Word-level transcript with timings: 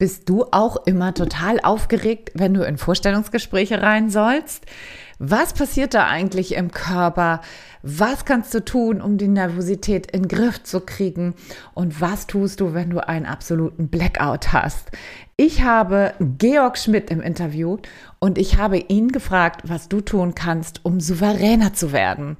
Bist 0.00 0.28
du 0.28 0.44
auch 0.52 0.86
immer 0.86 1.12
total 1.12 1.58
aufgeregt, 1.58 2.30
wenn 2.34 2.54
du 2.54 2.62
in 2.62 2.78
Vorstellungsgespräche 2.78 3.82
rein 3.82 4.10
sollst? 4.10 4.64
Was 5.18 5.54
passiert 5.54 5.92
da 5.92 6.06
eigentlich 6.06 6.54
im 6.54 6.70
Körper? 6.70 7.40
Was 7.82 8.24
kannst 8.24 8.54
du 8.54 8.64
tun, 8.64 9.00
um 9.00 9.18
die 9.18 9.26
Nervosität 9.26 10.08
in 10.12 10.22
den 10.22 10.28
Griff 10.28 10.62
zu 10.62 10.82
kriegen? 10.82 11.34
Und 11.74 12.00
was 12.00 12.28
tust 12.28 12.60
du, 12.60 12.74
wenn 12.74 12.90
du 12.90 13.08
einen 13.08 13.26
absoluten 13.26 13.88
Blackout 13.88 14.52
hast? 14.52 14.92
Ich 15.36 15.64
habe 15.64 16.14
Georg 16.20 16.78
Schmidt 16.78 17.10
im 17.10 17.20
Interview 17.20 17.78
und 18.20 18.38
ich 18.38 18.56
habe 18.56 18.78
ihn 18.78 19.08
gefragt, 19.08 19.62
was 19.64 19.88
du 19.88 20.00
tun 20.00 20.36
kannst, 20.36 20.84
um 20.84 21.00
souveräner 21.00 21.74
zu 21.74 21.90
werden. 21.90 22.36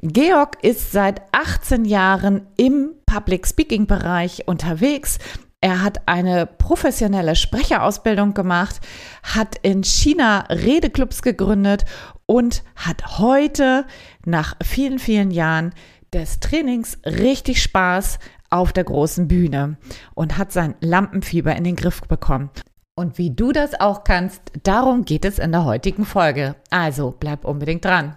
Georg 0.00 0.56
ist 0.64 0.92
seit 0.92 1.20
18 1.32 1.84
Jahren 1.84 2.46
im 2.56 2.92
Public 3.04 3.46
Speaking 3.46 3.86
Bereich 3.86 4.48
unterwegs. 4.48 5.18
Er 5.62 5.80
hat 5.80 6.08
eine 6.08 6.44
professionelle 6.46 7.36
Sprecherausbildung 7.36 8.34
gemacht, 8.34 8.80
hat 9.22 9.54
in 9.62 9.84
China 9.84 10.40
Redeclubs 10.50 11.22
gegründet 11.22 11.84
und 12.26 12.64
hat 12.74 13.18
heute 13.18 13.86
nach 14.26 14.56
vielen, 14.60 14.98
vielen 14.98 15.30
Jahren 15.30 15.72
des 16.12 16.40
Trainings 16.40 16.98
richtig 17.06 17.62
Spaß 17.62 18.18
auf 18.50 18.72
der 18.72 18.82
großen 18.82 19.28
Bühne 19.28 19.76
und 20.14 20.36
hat 20.36 20.50
sein 20.50 20.74
Lampenfieber 20.80 21.54
in 21.54 21.62
den 21.62 21.76
Griff 21.76 22.00
bekommen. 22.02 22.50
Und 22.96 23.16
wie 23.16 23.30
du 23.30 23.52
das 23.52 23.78
auch 23.80 24.02
kannst, 24.02 24.42
darum 24.64 25.04
geht 25.04 25.24
es 25.24 25.38
in 25.38 25.52
der 25.52 25.64
heutigen 25.64 26.04
Folge. 26.04 26.56
Also 26.70 27.14
bleib 27.18 27.44
unbedingt 27.44 27.84
dran. 27.84 28.16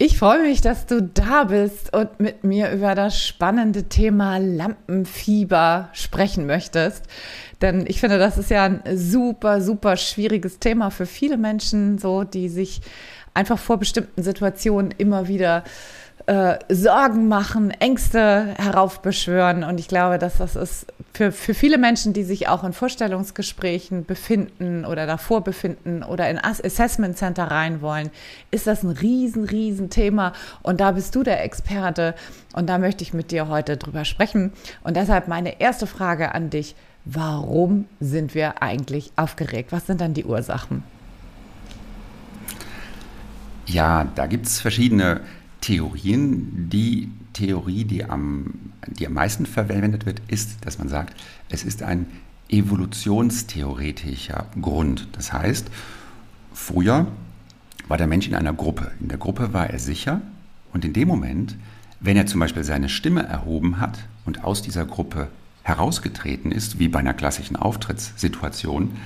Ich 0.00 0.16
freue 0.16 0.42
mich, 0.42 0.60
dass 0.60 0.86
du 0.86 1.02
da 1.02 1.42
bist 1.42 1.92
und 1.92 2.20
mit 2.20 2.44
mir 2.44 2.70
über 2.70 2.94
das 2.94 3.20
spannende 3.20 3.88
Thema 3.88 4.38
Lampenfieber 4.38 5.88
sprechen 5.92 6.46
möchtest. 6.46 7.02
Denn 7.62 7.84
ich 7.84 7.98
finde, 7.98 8.16
das 8.16 8.38
ist 8.38 8.48
ja 8.48 8.62
ein 8.62 8.80
super, 8.96 9.60
super 9.60 9.96
schwieriges 9.96 10.60
Thema 10.60 10.92
für 10.92 11.04
viele 11.04 11.36
Menschen, 11.36 11.98
so, 11.98 12.22
die 12.22 12.48
sich 12.48 12.80
einfach 13.34 13.58
vor 13.58 13.78
bestimmten 13.78 14.22
Situationen 14.22 14.92
immer 14.96 15.26
wieder 15.26 15.64
äh, 16.28 16.58
Sorgen 16.68 17.26
machen, 17.26 17.70
Ängste 17.70 18.54
heraufbeschwören. 18.58 19.64
Und 19.64 19.80
ich 19.80 19.88
glaube, 19.88 20.18
dass 20.18 20.36
das 20.36 20.56
ist 20.56 20.86
für, 21.14 21.32
für 21.32 21.54
viele 21.54 21.78
Menschen, 21.78 22.12
die 22.12 22.22
sich 22.22 22.48
auch 22.48 22.64
in 22.64 22.74
Vorstellungsgesprächen 22.74 24.04
befinden 24.04 24.84
oder 24.84 25.06
davor 25.06 25.42
befinden 25.42 26.02
oder 26.02 26.28
in 26.28 26.38
Assessment 26.38 27.16
Center 27.16 27.44
rein 27.44 27.80
wollen, 27.80 28.10
ist 28.50 28.66
das 28.66 28.82
ein 28.82 28.90
riesen, 28.90 29.44
riesen 29.44 29.88
Thema. 29.88 30.34
Und 30.62 30.82
da 30.82 30.90
bist 30.90 31.14
du 31.14 31.22
der 31.22 31.42
Experte. 31.42 32.14
Und 32.52 32.68
da 32.68 32.76
möchte 32.76 33.02
ich 33.02 33.14
mit 33.14 33.30
dir 33.30 33.48
heute 33.48 33.78
drüber 33.78 34.04
sprechen. 34.04 34.52
Und 34.84 34.98
deshalb 34.98 35.28
meine 35.28 35.62
erste 35.62 35.86
Frage 35.86 36.34
an 36.34 36.50
dich. 36.50 36.74
Warum 37.06 37.86
sind 38.00 38.34
wir 38.34 38.62
eigentlich 38.62 39.12
aufgeregt? 39.16 39.72
Was 39.72 39.86
sind 39.86 40.02
dann 40.02 40.12
die 40.12 40.26
Ursachen? 40.26 40.82
Ja, 43.64 44.06
da 44.14 44.26
gibt 44.26 44.44
es 44.44 44.60
verschiedene 44.60 45.22
Theorien. 45.60 46.68
Die 46.70 47.10
Theorie, 47.32 47.84
die 47.84 48.04
am, 48.04 48.54
die 48.86 49.06
am 49.06 49.12
meisten 49.12 49.46
verwendet 49.46 50.06
wird, 50.06 50.20
ist, 50.28 50.64
dass 50.64 50.78
man 50.78 50.88
sagt, 50.88 51.14
es 51.48 51.64
ist 51.64 51.82
ein 51.82 52.06
evolutionstheoretischer 52.48 54.46
Grund. 54.60 55.08
Das 55.12 55.32
heißt, 55.32 55.68
früher 56.52 57.06
war 57.86 57.96
der 57.96 58.06
Mensch 58.06 58.26
in 58.26 58.34
einer 58.34 58.52
Gruppe. 58.52 58.92
In 59.00 59.08
der 59.08 59.18
Gruppe 59.18 59.52
war 59.52 59.68
er 59.68 59.78
sicher 59.78 60.20
und 60.72 60.84
in 60.84 60.92
dem 60.92 61.08
Moment, 61.08 61.56
wenn 62.00 62.16
er 62.16 62.26
zum 62.26 62.40
Beispiel 62.40 62.64
seine 62.64 62.88
Stimme 62.88 63.24
erhoben 63.24 63.80
hat 63.80 63.98
und 64.24 64.44
aus 64.44 64.62
dieser 64.62 64.84
Gruppe 64.84 65.28
herausgetreten 65.62 66.52
ist, 66.52 66.78
wie 66.78 66.88
bei 66.88 67.00
einer 67.00 67.14
klassischen 67.14 67.56
Auftrittssituation, 67.56 68.96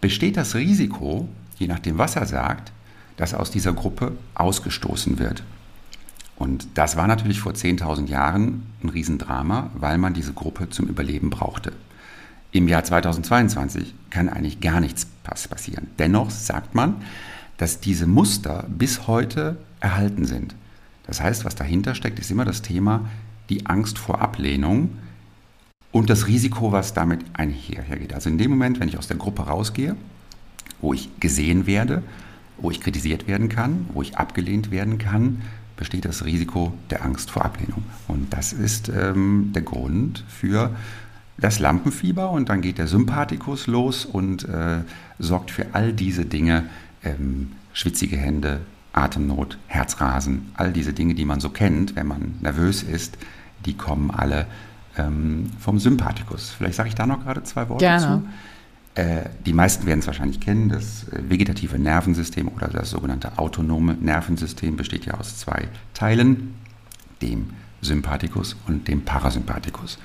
besteht 0.00 0.36
das 0.36 0.54
Risiko, 0.54 1.28
je 1.58 1.66
nachdem, 1.66 1.98
was 1.98 2.16
er 2.16 2.26
sagt, 2.26 2.72
dass 3.16 3.34
aus 3.34 3.50
dieser 3.50 3.72
Gruppe 3.72 4.16
ausgestoßen 4.34 5.18
wird. 5.18 5.42
Und 6.36 6.66
das 6.74 6.96
war 6.96 7.06
natürlich 7.06 7.40
vor 7.40 7.52
10.000 7.52 8.08
Jahren 8.08 8.64
ein 8.82 8.88
Riesendrama, 8.88 9.70
weil 9.74 9.98
man 9.98 10.14
diese 10.14 10.32
Gruppe 10.32 10.68
zum 10.68 10.88
Überleben 10.88 11.30
brauchte. 11.30 11.72
Im 12.50 12.68
Jahr 12.68 12.84
2022 12.84 13.94
kann 14.10 14.28
eigentlich 14.28 14.60
gar 14.60 14.80
nichts 14.80 15.06
passieren. 15.24 15.88
Dennoch 15.98 16.30
sagt 16.30 16.74
man, 16.74 16.96
dass 17.56 17.80
diese 17.80 18.06
Muster 18.06 18.64
bis 18.68 19.06
heute 19.06 19.56
erhalten 19.80 20.24
sind. 20.24 20.54
Das 21.06 21.20
heißt, 21.20 21.44
was 21.44 21.54
dahinter 21.54 21.94
steckt, 21.94 22.18
ist 22.18 22.30
immer 22.30 22.44
das 22.44 22.62
Thema 22.62 23.08
die 23.50 23.66
Angst 23.66 23.98
vor 23.98 24.20
Ablehnung 24.20 24.90
und 25.92 26.10
das 26.10 26.26
Risiko, 26.26 26.72
was 26.72 26.94
damit 26.94 27.20
einhergeht. 27.34 28.14
Also 28.14 28.30
in 28.30 28.38
dem 28.38 28.50
Moment, 28.50 28.80
wenn 28.80 28.88
ich 28.88 28.98
aus 28.98 29.06
der 29.06 29.16
Gruppe 29.16 29.42
rausgehe, 29.42 29.96
wo 30.80 30.92
ich 30.92 31.08
gesehen 31.20 31.66
werde, 31.66 32.02
wo 32.56 32.70
ich 32.70 32.80
kritisiert 32.80 33.28
werden 33.28 33.48
kann, 33.48 33.86
wo 33.92 34.02
ich 34.02 34.16
abgelehnt 34.16 34.70
werden 34.70 34.98
kann, 34.98 35.42
besteht 35.76 36.04
das 36.04 36.24
Risiko 36.24 36.72
der 36.90 37.04
Angst 37.04 37.30
vor 37.30 37.44
Ablehnung. 37.44 37.84
Und 38.08 38.32
das 38.32 38.52
ist 38.52 38.88
ähm, 38.88 39.50
der 39.54 39.62
Grund 39.62 40.24
für 40.28 40.70
das 41.36 41.58
Lampenfieber 41.58 42.30
und 42.30 42.48
dann 42.48 42.60
geht 42.60 42.78
der 42.78 42.86
Sympathikus 42.86 43.66
los 43.66 44.04
und 44.04 44.48
äh, 44.48 44.82
sorgt 45.18 45.50
für 45.50 45.66
all 45.72 45.92
diese 45.92 46.24
Dinge, 46.24 46.64
ähm, 47.02 47.52
schwitzige 47.72 48.16
Hände, 48.16 48.60
Atemnot, 48.92 49.58
Herzrasen, 49.66 50.52
all 50.54 50.72
diese 50.72 50.92
Dinge, 50.92 51.14
die 51.14 51.24
man 51.24 51.40
so 51.40 51.50
kennt, 51.50 51.96
wenn 51.96 52.06
man 52.06 52.36
nervös 52.40 52.82
ist, 52.84 53.18
die 53.66 53.74
kommen 53.74 54.12
alle 54.12 54.46
ähm, 54.96 55.50
vom 55.58 55.80
Sympathikus. 55.80 56.50
Vielleicht 56.50 56.76
sage 56.76 56.88
ich 56.88 56.94
da 56.94 57.06
noch 57.06 57.24
gerade 57.24 57.42
zwei 57.42 57.68
Worte 57.68 57.84
Gerne. 57.84 58.22
zu. 58.22 58.28
Äh, 58.94 59.28
die 59.44 59.52
meisten 59.52 59.86
werden 59.86 60.00
es 60.00 60.06
wahrscheinlich 60.06 60.40
kennen, 60.40 60.68
das 60.68 61.08
äh, 61.08 61.28
vegetative 61.28 61.78
Nervensystem 61.78 62.48
oder 62.48 62.68
das 62.68 62.90
sogenannte 62.90 63.38
autonome 63.38 63.94
Nervensystem 63.94 64.76
besteht 64.76 65.04
ja 65.04 65.14
aus 65.14 65.36
zwei 65.36 65.68
Teilen, 65.94 66.54
dem 67.20 67.50
Sympathikus 67.80 68.56
und 68.68 68.86
dem 68.86 69.04
Parasympathikus. 69.04 69.98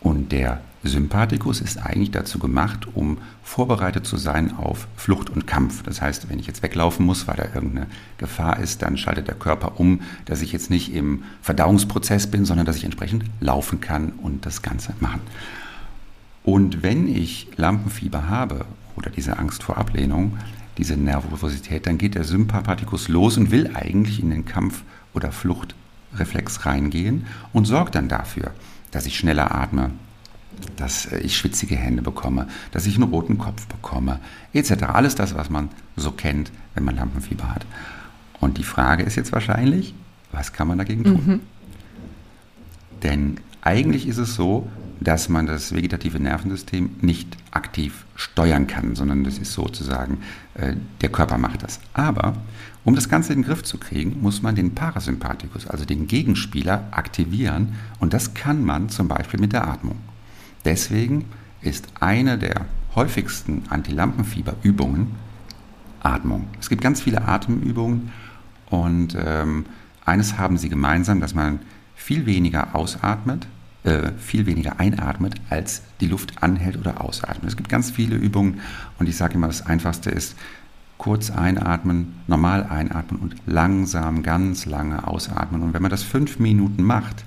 Und 0.00 0.32
der 0.32 0.60
Sympathikus 0.82 1.60
ist 1.60 1.76
eigentlich 1.76 2.10
dazu 2.10 2.38
gemacht, 2.38 2.86
um 2.94 3.18
vorbereitet 3.42 4.06
zu 4.06 4.16
sein 4.16 4.56
auf 4.56 4.88
Flucht 4.96 5.28
und 5.28 5.46
Kampf. 5.46 5.82
Das 5.82 6.00
heißt, 6.00 6.30
wenn 6.30 6.38
ich 6.38 6.46
jetzt 6.46 6.62
weglaufen 6.62 7.04
muss, 7.04 7.28
weil 7.28 7.36
da 7.36 7.44
irgendeine 7.54 7.86
Gefahr 8.16 8.60
ist, 8.60 8.80
dann 8.80 8.96
schaltet 8.96 9.28
der 9.28 9.34
Körper 9.34 9.78
um, 9.78 10.00
dass 10.24 10.40
ich 10.40 10.52
jetzt 10.52 10.70
nicht 10.70 10.94
im 10.94 11.24
Verdauungsprozess 11.42 12.30
bin, 12.30 12.46
sondern 12.46 12.64
dass 12.64 12.76
ich 12.76 12.84
entsprechend 12.84 13.24
laufen 13.40 13.80
kann 13.80 14.12
und 14.22 14.46
das 14.46 14.62
Ganze 14.62 14.94
machen. 15.00 15.20
Und 16.42 16.82
wenn 16.82 17.08
ich 17.08 17.48
Lampenfieber 17.56 18.28
habe 18.28 18.64
oder 18.96 19.10
diese 19.10 19.38
Angst 19.38 19.62
vor 19.62 19.76
Ablehnung, 19.78 20.38
diese 20.78 20.96
Nervosität, 20.96 21.86
dann 21.86 21.98
geht 21.98 22.14
der 22.14 22.24
Sympathikus 22.24 23.08
los 23.08 23.36
und 23.36 23.50
will 23.50 23.70
eigentlich 23.74 24.20
in 24.20 24.30
den 24.30 24.44
Kampf- 24.44 24.82
oder 25.12 25.32
Fluchtreflex 25.32 26.64
reingehen 26.64 27.26
und 27.52 27.66
sorgt 27.66 27.94
dann 27.94 28.08
dafür, 28.08 28.52
dass 28.90 29.06
ich 29.06 29.18
schneller 29.18 29.54
atme, 29.54 29.90
dass 30.76 31.06
ich 31.12 31.36
schwitzige 31.36 31.76
Hände 31.76 32.02
bekomme, 32.02 32.48
dass 32.72 32.86
ich 32.86 32.94
einen 32.94 33.04
roten 33.04 33.38
Kopf 33.38 33.66
bekomme, 33.66 34.20
etc. 34.52 34.84
Alles 34.84 35.14
das, 35.14 35.34
was 35.34 35.50
man 35.50 35.68
so 35.96 36.10
kennt, 36.10 36.50
wenn 36.74 36.84
man 36.84 36.96
Lampenfieber 36.96 37.54
hat. 37.54 37.66
Und 38.40 38.58
die 38.58 38.64
Frage 38.64 39.02
ist 39.02 39.16
jetzt 39.16 39.32
wahrscheinlich, 39.32 39.94
was 40.32 40.52
kann 40.52 40.68
man 40.68 40.78
dagegen 40.78 41.04
tun? 41.04 41.22
Mhm. 41.26 41.40
Denn 43.02 43.36
eigentlich 43.62 44.06
ist 44.06 44.18
es 44.18 44.34
so, 44.34 44.68
dass 45.00 45.28
man 45.28 45.46
das 45.46 45.74
vegetative 45.74 46.20
Nervensystem 46.20 46.90
nicht 47.00 47.36
aktiv 47.50 48.04
steuern 48.14 48.66
kann, 48.66 48.94
sondern 48.94 49.24
das 49.24 49.38
ist 49.38 49.52
sozusagen, 49.52 50.18
äh, 50.54 50.74
der 51.00 51.08
Körper 51.08 51.38
macht 51.38 51.62
das. 51.62 51.80
Aber 51.94 52.36
um 52.84 52.94
das 52.94 53.08
Ganze 53.08 53.32
in 53.32 53.40
den 53.40 53.46
Griff 53.46 53.62
zu 53.62 53.78
kriegen, 53.78 54.20
muss 54.20 54.42
man 54.42 54.54
den 54.54 54.74
Parasympathikus, 54.74 55.66
also 55.66 55.84
den 55.84 56.06
Gegenspieler, 56.06 56.88
aktivieren 56.90 57.74
und 57.98 58.12
das 58.12 58.34
kann 58.34 58.64
man 58.64 58.90
zum 58.90 59.08
Beispiel 59.08 59.40
mit 59.40 59.52
der 59.52 59.66
Atmung. 59.66 59.96
Deswegen 60.64 61.24
ist 61.62 61.88
eine 62.00 62.38
der 62.38 62.66
häufigsten 62.94 63.64
Antilampenfieberübungen 63.68 65.08
Atmung. 66.02 66.48
Es 66.58 66.68
gibt 66.68 66.82
ganz 66.82 67.02
viele 67.02 67.26
Atemübungen 67.26 68.10
und 68.66 69.16
ähm, 69.18 69.66
eines 70.04 70.38
haben 70.38 70.56
sie 70.56 70.68
gemeinsam, 70.68 71.20
dass 71.20 71.34
man 71.34 71.60
viel 71.94 72.26
weniger 72.26 72.74
ausatmet 72.74 73.46
äh, 73.84 74.12
viel 74.18 74.46
weniger 74.46 74.78
einatmet, 74.78 75.34
als 75.48 75.82
die 76.00 76.08
Luft 76.08 76.42
anhält 76.42 76.76
oder 76.76 77.02
ausatmet. 77.02 77.48
Es 77.48 77.56
gibt 77.56 77.68
ganz 77.68 77.90
viele 77.90 78.16
Übungen 78.16 78.60
und 78.98 79.08
ich 79.08 79.16
sage 79.16 79.34
immer, 79.34 79.46
das 79.46 79.64
Einfachste 79.64 80.10
ist, 80.10 80.36
kurz 80.98 81.30
einatmen, 81.30 82.20
normal 82.26 82.64
einatmen 82.64 83.20
und 83.20 83.34
langsam, 83.46 84.22
ganz 84.22 84.66
lange 84.66 85.06
ausatmen. 85.08 85.62
Und 85.62 85.72
wenn 85.72 85.80
man 85.80 85.90
das 85.90 86.02
fünf 86.02 86.38
Minuten 86.38 86.82
macht, 86.82 87.24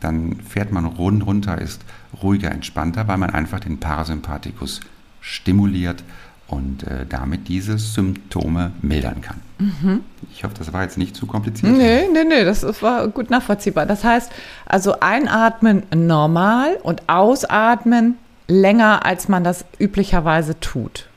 dann 0.00 0.40
fährt 0.40 0.72
man 0.72 0.84
rund 0.86 1.24
runter, 1.24 1.60
ist 1.60 1.84
ruhiger, 2.20 2.50
entspannter, 2.50 3.06
weil 3.06 3.18
man 3.18 3.30
einfach 3.30 3.60
den 3.60 3.78
Parasympathikus 3.78 4.80
stimuliert 5.20 6.02
und 6.48 6.84
äh, 6.84 7.06
damit 7.08 7.48
diese 7.48 7.78
Symptome 7.78 8.72
mildern 8.82 9.20
kann. 9.20 9.40
Mhm. 9.58 10.02
Ich 10.32 10.44
hoffe, 10.44 10.54
das 10.56 10.72
war 10.72 10.82
jetzt 10.82 10.98
nicht 10.98 11.16
zu 11.16 11.26
kompliziert. 11.26 11.72
Nee, 11.72 12.08
nee, 12.12 12.24
nee, 12.24 12.44
das 12.44 12.62
war 12.82 13.08
gut 13.08 13.30
nachvollziehbar. 13.30 13.86
Das 13.86 14.04
heißt, 14.04 14.30
also 14.66 15.00
einatmen 15.00 15.82
normal 15.94 16.78
und 16.82 17.08
ausatmen 17.08 18.16
länger, 18.48 19.04
als 19.04 19.28
man 19.28 19.42
das 19.44 19.64
üblicherweise 19.78 20.60
tut. 20.60 21.08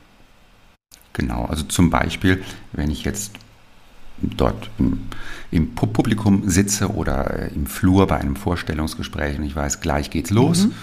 Genau, 1.12 1.44
also 1.44 1.64
zum 1.64 1.90
Beispiel, 1.90 2.42
wenn 2.72 2.90
ich 2.90 3.04
jetzt 3.04 3.32
dort 4.22 4.70
im, 4.78 5.08
im 5.50 5.74
Publikum 5.74 6.48
sitze 6.48 6.92
oder 6.94 7.30
äh, 7.30 7.54
im 7.54 7.66
Flur 7.66 8.06
bei 8.06 8.18
einem 8.18 8.36
Vorstellungsgespräch 8.36 9.38
und 9.38 9.44
ich 9.44 9.54
weiß, 9.54 9.80
gleich 9.80 10.10
geht's 10.10 10.30
los. 10.30 10.66
Mhm 10.66 10.74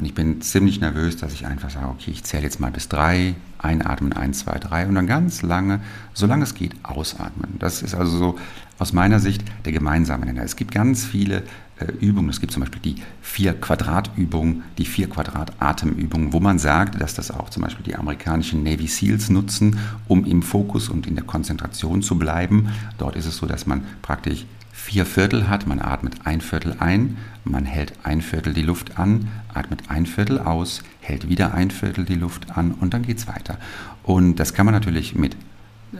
und 0.00 0.06
ich 0.06 0.14
bin 0.14 0.40
ziemlich 0.40 0.80
nervös, 0.80 1.18
dass 1.18 1.34
ich 1.34 1.46
einfach 1.46 1.68
sage, 1.68 1.88
okay, 1.88 2.10
ich 2.10 2.24
zähle 2.24 2.44
jetzt 2.44 2.58
mal 2.58 2.70
bis 2.70 2.88
drei, 2.88 3.34
einatmen, 3.58 4.14
eins, 4.14 4.38
zwei, 4.38 4.58
drei 4.58 4.86
und 4.86 4.94
dann 4.94 5.06
ganz 5.06 5.42
lange, 5.42 5.80
solange 6.14 6.44
es 6.44 6.54
geht, 6.54 6.72
ausatmen. 6.82 7.56
Das 7.58 7.82
ist 7.82 7.94
also 7.94 8.16
so 8.16 8.38
aus 8.78 8.94
meiner 8.94 9.20
Sicht 9.20 9.42
der 9.66 9.72
gemeinsame 9.72 10.24
Nenner. 10.24 10.42
Es 10.42 10.56
gibt 10.56 10.72
ganz 10.72 11.04
viele 11.04 11.42
äh, 11.78 11.92
Übungen. 12.00 12.30
Es 12.30 12.40
gibt 12.40 12.50
zum 12.50 12.60
Beispiel 12.60 12.80
die 12.80 12.94
vier 13.20 13.52
Quadratübung, 13.52 14.62
die 14.78 14.86
vier 14.86 15.10
Quadrat 15.10 15.52
Atemübungen, 15.60 16.32
wo 16.32 16.40
man 16.40 16.58
sagt, 16.58 16.98
dass 16.98 17.12
das 17.12 17.30
auch 17.30 17.50
zum 17.50 17.62
Beispiel 17.62 17.84
die 17.84 17.96
amerikanischen 17.96 18.62
Navy 18.62 18.86
Seals 18.86 19.28
nutzen, 19.28 19.80
um 20.08 20.24
im 20.24 20.42
Fokus 20.42 20.88
und 20.88 21.06
in 21.06 21.14
der 21.14 21.24
Konzentration 21.24 22.00
zu 22.00 22.18
bleiben. 22.18 22.70
Dort 22.96 23.16
ist 23.16 23.26
es 23.26 23.36
so, 23.36 23.44
dass 23.44 23.66
man 23.66 23.84
praktisch 24.00 24.46
vier 24.80 25.06
Viertel 25.06 25.48
hat. 25.48 25.66
Man 25.66 25.80
atmet 25.80 26.14
ein 26.24 26.40
Viertel 26.40 26.76
ein, 26.80 27.18
man 27.44 27.66
hält 27.66 27.92
ein 28.02 28.22
Viertel 28.22 28.54
die 28.54 28.62
Luft 28.62 28.98
an, 28.98 29.28
atmet 29.52 29.82
ein 29.88 30.06
Viertel 30.06 30.40
aus, 30.40 30.82
hält 31.00 31.28
wieder 31.28 31.54
ein 31.54 31.70
Viertel 31.70 32.04
die 32.04 32.14
Luft 32.14 32.56
an 32.56 32.72
und 32.72 32.94
dann 32.94 33.02
geht 33.02 33.18
es 33.18 33.28
weiter. 33.28 33.58
Und 34.02 34.36
das 34.36 34.54
kann 34.54 34.66
man 34.66 34.74
natürlich 34.74 35.14
mit 35.14 35.36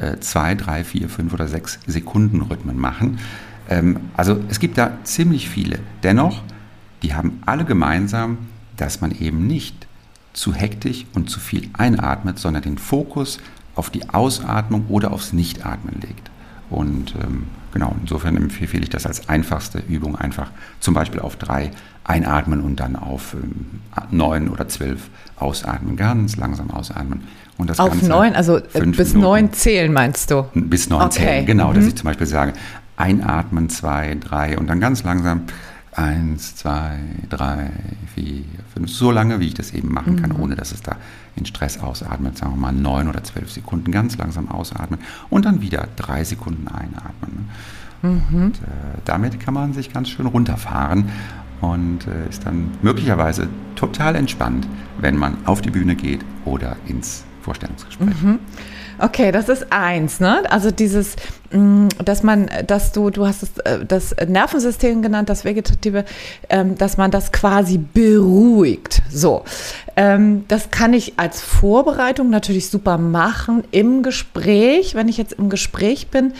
äh, 0.00 0.18
zwei, 0.20 0.54
drei, 0.54 0.82
vier, 0.82 1.08
fünf 1.08 1.32
oder 1.32 1.46
sechs 1.46 1.78
Sekunden 1.86 2.40
Rhythmen 2.40 2.78
machen. 2.78 3.18
Ähm, 3.68 4.00
also 4.16 4.42
es 4.48 4.58
gibt 4.58 4.78
da 4.78 4.98
ziemlich 5.04 5.48
viele. 5.48 5.78
Dennoch, 6.02 6.42
die 7.02 7.14
haben 7.14 7.42
alle 7.44 7.64
gemeinsam, 7.64 8.38
dass 8.76 9.00
man 9.00 9.12
eben 9.12 9.46
nicht 9.46 9.86
zu 10.32 10.54
hektisch 10.54 11.04
und 11.12 11.28
zu 11.28 11.38
viel 11.38 11.68
einatmet, 11.74 12.38
sondern 12.38 12.62
den 12.62 12.78
Fokus 12.78 13.38
auf 13.74 13.90
die 13.90 14.08
Ausatmung 14.08 14.86
oder 14.88 15.12
aufs 15.12 15.32
Nichtatmen 15.32 16.00
legt. 16.00 16.30
Und 16.70 17.14
ähm, 17.22 17.46
genau, 17.72 17.94
insofern 18.00 18.36
empfehle 18.36 18.82
ich 18.82 18.90
das 18.90 19.06
als 19.06 19.28
einfachste 19.28 19.82
Übung 19.88 20.16
einfach 20.16 20.50
zum 20.80 20.94
Beispiel 20.94 21.20
auf 21.20 21.36
drei 21.36 21.70
einatmen 22.04 22.60
und 22.60 22.80
dann 22.80 22.96
auf 22.96 23.34
ähm, 23.34 23.80
neun 24.10 24.48
oder 24.48 24.68
zwölf 24.68 25.10
ausatmen, 25.36 25.96
ganz 25.96 26.36
langsam 26.36 26.70
ausatmen. 26.70 27.22
Und 27.58 27.68
das 27.68 27.78
auf 27.78 27.90
Ganze 27.90 28.08
neun, 28.08 28.34
also 28.34 28.56
äh, 28.56 28.62
bis 28.86 29.08
Minuten, 29.08 29.20
neun 29.20 29.52
zählen 29.52 29.92
meinst 29.92 30.30
du? 30.30 30.46
Bis 30.54 30.88
neun 30.88 31.02
okay. 31.02 31.10
zählen, 31.10 31.46
genau, 31.46 31.70
mhm. 31.70 31.74
dass 31.74 31.86
ich 31.86 31.96
zum 31.96 32.04
Beispiel 32.04 32.26
sage, 32.26 32.54
einatmen, 32.96 33.68
zwei, 33.68 34.16
drei 34.18 34.58
und 34.58 34.66
dann 34.66 34.80
ganz 34.80 35.02
langsam 35.04 35.42
eins, 35.92 36.54
zwei, 36.56 36.98
drei, 37.28 37.70
vier, 38.14 38.44
fünf, 38.72 38.90
so 38.90 39.10
lange, 39.10 39.40
wie 39.40 39.48
ich 39.48 39.54
das 39.54 39.72
eben 39.72 39.92
machen 39.92 40.20
kann, 40.20 40.30
mhm. 40.30 40.40
ohne 40.40 40.56
dass 40.56 40.72
es 40.72 40.82
da 40.82 40.96
in 41.36 41.46
Stress 41.46 41.78
ausatmet, 41.78 42.38
sagen 42.38 42.52
wir 42.52 42.60
mal 42.60 42.72
neun 42.72 43.08
oder 43.08 43.24
zwölf 43.24 43.50
Sekunden 43.50 43.90
ganz 43.90 44.16
langsam 44.16 44.48
ausatmen 44.48 45.00
und 45.30 45.44
dann 45.44 45.60
wieder 45.60 45.88
drei 45.96 46.24
Sekunden 46.24 46.68
einatmen. 46.68 47.48
Mhm. 48.02 48.42
Und, 48.44 48.56
äh, 48.58 48.98
damit 49.04 49.40
kann 49.40 49.54
man 49.54 49.72
sich 49.72 49.92
ganz 49.92 50.08
schön 50.08 50.26
runterfahren 50.26 51.10
und 51.60 52.06
äh, 52.06 52.28
ist 52.28 52.46
dann 52.46 52.70
möglicherweise 52.82 53.48
total 53.74 54.16
entspannt, 54.16 54.66
wenn 54.98 55.16
man 55.16 55.36
auf 55.44 55.60
die 55.60 55.70
Bühne 55.70 55.96
geht 55.96 56.24
oder 56.44 56.76
ins 56.86 57.24
Vorstellungsgespräch. 57.42 58.22
Mhm. 58.22 58.38
Okay, 59.02 59.32
das 59.32 59.48
ist 59.48 59.66
eins, 59.70 60.20
ne? 60.20 60.42
Also 60.50 60.70
dieses, 60.70 61.16
mm, 61.52 61.88
dass 62.04 62.22
man, 62.22 62.50
dass 62.66 62.92
du, 62.92 63.08
du 63.08 63.26
hast 63.26 63.64
äh, 63.64 63.84
das 63.86 64.14
Nervensystem 64.26 65.00
genannt, 65.00 65.30
das 65.30 65.44
Vegetative, 65.44 66.04
ähm, 66.50 66.76
dass 66.76 66.98
man 66.98 67.10
das 67.10 67.32
quasi 67.32 67.78
beruhigt. 67.78 69.00
So, 69.10 69.44
ähm, 69.96 70.44
das 70.48 70.70
kann 70.70 70.92
ich 70.92 71.14
als 71.18 71.40
Vorbereitung 71.40 72.28
natürlich 72.28 72.68
super 72.68 72.98
machen 72.98 73.64
im 73.70 74.02
Gespräch. 74.02 74.94
Wenn 74.94 75.08
ich 75.08 75.16
jetzt 75.16 75.32
im 75.32 75.48
Gespräch 75.48 76.08
bin, 76.08 76.34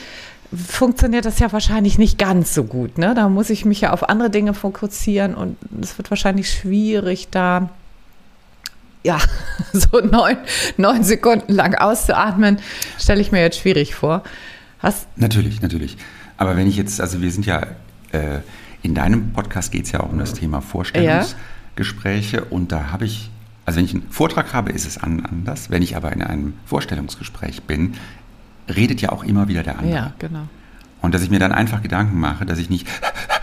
funktioniert 0.54 1.24
das 1.24 1.38
ja 1.38 1.52
wahrscheinlich 1.52 1.98
nicht 1.98 2.18
ganz 2.18 2.54
so 2.54 2.64
gut. 2.64 2.98
Ne? 2.98 3.14
Da 3.14 3.28
muss 3.28 3.50
ich 3.50 3.64
mich 3.64 3.80
ja 3.80 3.92
auf 3.92 4.08
andere 4.08 4.30
Dinge 4.30 4.52
fokussieren 4.52 5.34
und 5.34 5.56
es 5.80 5.96
wird 5.96 6.10
wahrscheinlich 6.10 6.50
schwierig, 6.50 7.28
da 7.30 7.70
ja, 9.02 9.19
so 9.73 10.00
neun, 10.00 10.37
neun 10.76 11.05
Sekunden 11.05 11.52
lang 11.52 11.75
auszuatmen, 11.75 12.58
stelle 12.99 13.20
ich 13.20 13.32
mir 13.32 13.41
jetzt 13.41 13.58
schwierig 13.58 13.94
vor. 13.94 14.23
Hast 14.79 15.08
natürlich, 15.17 15.62
natürlich. 15.62 15.97
Aber 16.37 16.56
wenn 16.56 16.67
ich 16.67 16.76
jetzt, 16.76 17.00
also 17.00 17.20
wir 17.20 17.31
sind 17.31 17.47
ja, 17.47 17.67
äh, 18.12 18.38
in 18.82 18.94
deinem 18.94 19.32
Podcast 19.32 19.73
geht 19.73 19.85
es 19.85 19.93
ja 19.93 20.00
auch 20.00 20.11
um 20.11 20.19
das 20.19 20.32
Thema 20.32 20.62
Vorstellungsgespräche 20.62 22.37
ja. 22.38 22.43
und 22.49 22.73
da 22.73 22.91
habe 22.91 23.05
ich, 23.05 23.31
also 23.67 23.79
wenn 23.79 23.85
ich 23.85 23.94
einen 23.94 24.11
Vortrag 24.11 24.55
habe, 24.55 24.73
ist 24.73 24.87
es 24.87 24.97
anders. 24.99 25.69
Wenn 25.69 25.82
ich 25.82 25.97
aber 25.97 26.12
in 26.12 26.23
einem 26.23 26.55
Vorstellungsgespräch 26.64 27.62
bin, 27.64 27.94
redet 28.75 29.02
ja 29.02 29.11
auch 29.12 29.23
immer 29.23 29.49
wieder 29.49 29.62
der 29.62 29.79
andere. 29.79 29.94
Ja, 29.94 30.12
genau. 30.19 30.49
Und 31.02 31.14
dass 31.14 31.23
ich 31.23 31.31
mir 31.31 31.38
dann 31.38 31.52
einfach 31.52 31.82
Gedanken 31.82 32.19
mache, 32.19 32.47
dass 32.47 32.58
ich 32.58 32.70
nicht 32.70 32.87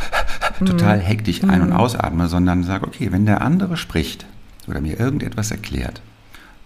total 0.65 0.99
hektisch 0.99 1.43
ein- 1.43 1.61
und 1.61 1.69
mhm. 1.69 1.75
ausatme, 1.75 2.27
sondern 2.27 2.63
sage, 2.63 2.87
okay, 2.87 3.11
wenn 3.11 3.25
der 3.25 3.41
andere 3.41 3.77
spricht, 3.77 4.25
oder 4.67 4.81
mir 4.81 4.99
irgendetwas 4.99 5.51
erklärt, 5.51 6.01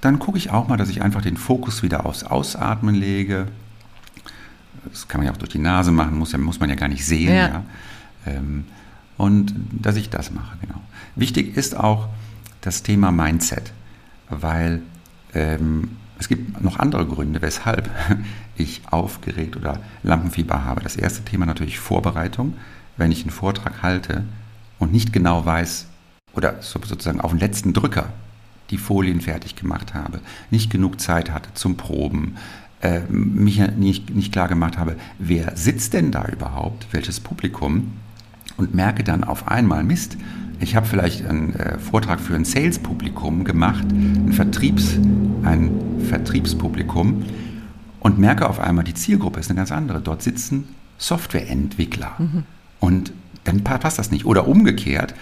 dann 0.01 0.17
gucke 0.19 0.37
ich 0.37 0.49
auch 0.49 0.67
mal, 0.67 0.77
dass 0.77 0.89
ich 0.89 1.01
einfach 1.01 1.21
den 1.21 1.37
Fokus 1.37 1.83
wieder 1.83 2.05
aufs 2.05 2.23
Ausatmen 2.23 2.95
lege. 2.95 3.47
Das 4.89 5.07
kann 5.07 5.19
man 5.19 5.27
ja 5.27 5.33
auch 5.33 5.37
durch 5.37 5.51
die 5.51 5.59
Nase 5.59 5.91
machen, 5.91 6.17
muss, 6.17 6.35
muss 6.37 6.59
man 6.59 6.69
ja 6.69 6.75
gar 6.75 6.87
nicht 6.87 7.05
sehen. 7.05 7.33
Ja. 7.33 7.47
ja. 7.47 7.63
Ähm, 8.25 8.65
und 9.17 9.53
dass 9.71 9.95
ich 9.95 10.09
das 10.09 10.31
mache, 10.31 10.57
genau. 10.59 10.81
Wichtig 11.15 11.55
ist 11.55 11.77
auch 11.77 12.07
das 12.61 12.81
Thema 12.81 13.11
Mindset, 13.11 13.73
weil 14.29 14.81
ähm, 15.33 15.97
es 16.17 16.27
gibt 16.27 16.61
noch 16.63 16.79
andere 16.79 17.05
Gründe, 17.05 17.41
weshalb 17.41 17.89
ich 18.55 18.81
aufgeregt 18.89 19.55
oder 19.55 19.79
Lampenfieber 20.03 20.65
habe. 20.65 20.81
Das 20.81 20.95
erste 20.95 21.23
Thema 21.23 21.45
natürlich 21.45 21.79
Vorbereitung. 21.79 22.55
Wenn 22.97 23.11
ich 23.11 23.21
einen 23.21 23.31
Vortrag 23.31 23.81
halte 23.81 24.23
und 24.79 24.91
nicht 24.91 25.13
genau 25.13 25.45
weiß, 25.45 25.87
oder 26.33 26.55
sozusagen 26.61 27.21
auf 27.21 27.31
den 27.31 27.39
letzten 27.39 27.73
Drücker 27.73 28.09
die 28.69 28.77
Folien 28.77 29.21
fertig 29.21 29.55
gemacht 29.55 29.93
habe, 29.93 30.19
nicht 30.49 30.71
genug 30.71 31.01
Zeit 31.01 31.31
hatte 31.31 31.53
zum 31.53 31.75
Proben, 31.75 32.37
äh, 32.81 33.01
mich 33.09 33.59
nicht, 33.77 34.09
nicht 34.15 34.31
klar 34.31 34.47
gemacht 34.47 34.77
habe, 34.77 34.95
wer 35.19 35.55
sitzt 35.55 35.93
denn 35.93 36.11
da 36.11 36.25
überhaupt, 36.25 36.87
welches 36.91 37.19
Publikum 37.19 37.93
und 38.57 38.73
merke 38.73 39.03
dann 39.03 39.23
auf 39.23 39.47
einmal, 39.47 39.83
Mist, 39.83 40.17
ich 40.59 40.75
habe 40.75 40.85
vielleicht 40.85 41.25
einen 41.25 41.55
äh, 41.55 41.79
Vortrag 41.79 42.19
für 42.19 42.35
ein 42.35 42.45
Sales-Publikum 42.45 43.43
gemacht, 43.43 43.85
ein, 43.91 44.31
Vertriebs, 44.31 44.97
ein 45.43 45.71
Vertriebspublikum 46.07 47.25
und 47.99 48.19
merke 48.19 48.47
auf 48.47 48.59
einmal, 48.59 48.83
die 48.83 48.93
Zielgruppe 48.93 49.39
ist 49.39 49.49
eine 49.49 49.57
ganz 49.57 49.71
andere. 49.71 50.01
Dort 50.01 50.21
sitzen 50.21 50.67
Softwareentwickler. 50.99 52.11
Mhm. 52.19 52.43
Und 52.79 53.11
dann 53.43 53.63
passt 53.63 53.97
das 53.97 54.11
nicht. 54.11 54.25
Oder 54.25 54.47
umgekehrt, 54.47 55.15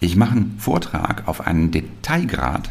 ich 0.00 0.16
mache 0.16 0.32
einen 0.32 0.54
Vortrag 0.58 1.26
auf 1.26 1.46
einen 1.46 1.70
Detailgrad 1.70 2.70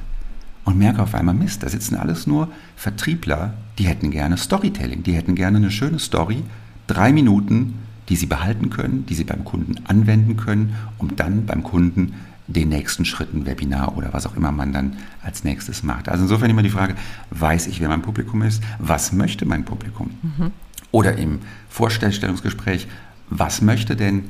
und 0.63 0.77
merke 0.77 1.01
auf 1.01 1.15
einmal, 1.15 1.36
Mist, 1.36 1.63
da 1.63 1.69
sitzen 1.69 1.96
alles 1.96 2.27
nur 2.27 2.50
Vertriebler, 2.75 3.53
die 3.77 3.86
hätten 3.86 4.12
gerne 4.12 4.38
Storytelling, 4.38 5.03
die 5.03 5.13
hätten 5.13 5.36
gerne 5.36 5.57
eine 5.57 5.72
schöne 5.72 6.00
Story, 6.00 6.43
drei 6.88 7.12
Minuten, 7.12 7.75
die 8.10 8.15
sie 8.15 8.25
behalten 8.25 8.69
können, 8.69 9.05
die 9.05 9.15
sie 9.15 9.24
beim 9.24 9.43
Kunden 9.43 9.75
anwenden 9.86 10.38
können, 10.38 10.75
um 10.98 11.15
dann 11.15 11.46
beim 11.46 11.63
Kunden 11.63 12.13
den 12.48 12.69
nächsten 12.69 13.03
Schritt, 13.03 13.34
ein 13.34 13.46
Webinar 13.46 13.98
oder 13.98 14.13
was 14.13 14.25
auch 14.25 14.36
immer 14.36 14.51
man 14.51 14.72
dann 14.72 14.98
als 15.22 15.43
nächstes 15.43 15.84
macht. 15.84 16.07
Also 16.07 16.24
insofern 16.24 16.50
immer 16.50 16.63
die 16.63 16.69
Frage, 16.69 16.96
weiß 17.31 17.67
ich, 17.67 17.81
wer 17.81 17.89
mein 17.89 18.01
Publikum 18.01 18.41
ist? 18.41 18.63
Was 18.79 19.12
möchte 19.12 19.46
mein 19.46 19.65
Publikum? 19.65 20.12
Mhm. 20.22 20.51
Oder 20.91 21.17
im 21.17 21.39
Vorstellungsgespräch, 21.69 22.88
was 23.29 23.62
möchte 23.62 23.98
denn 23.98 24.25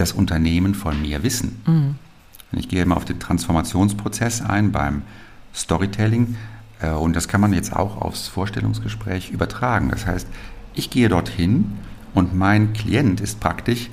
das 0.00 0.12
Unternehmen 0.12 0.74
von 0.74 1.00
mir 1.00 1.22
wissen. 1.22 1.60
Mhm. 1.66 1.94
Ich 2.52 2.68
gehe 2.68 2.82
immer 2.82 2.96
auf 2.96 3.04
den 3.04 3.20
Transformationsprozess 3.20 4.42
ein 4.42 4.72
beim 4.72 5.02
Storytelling 5.54 6.36
äh, 6.80 6.90
und 6.90 7.14
das 7.14 7.28
kann 7.28 7.40
man 7.40 7.52
jetzt 7.52 7.74
auch 7.74 8.00
aufs 8.00 8.26
Vorstellungsgespräch 8.28 9.30
übertragen. 9.30 9.90
Das 9.90 10.06
heißt, 10.06 10.26
ich 10.74 10.90
gehe 10.90 11.08
dorthin 11.08 11.72
und 12.14 12.34
mein 12.34 12.72
Klient 12.72 13.20
ist 13.20 13.40
praktisch 13.40 13.90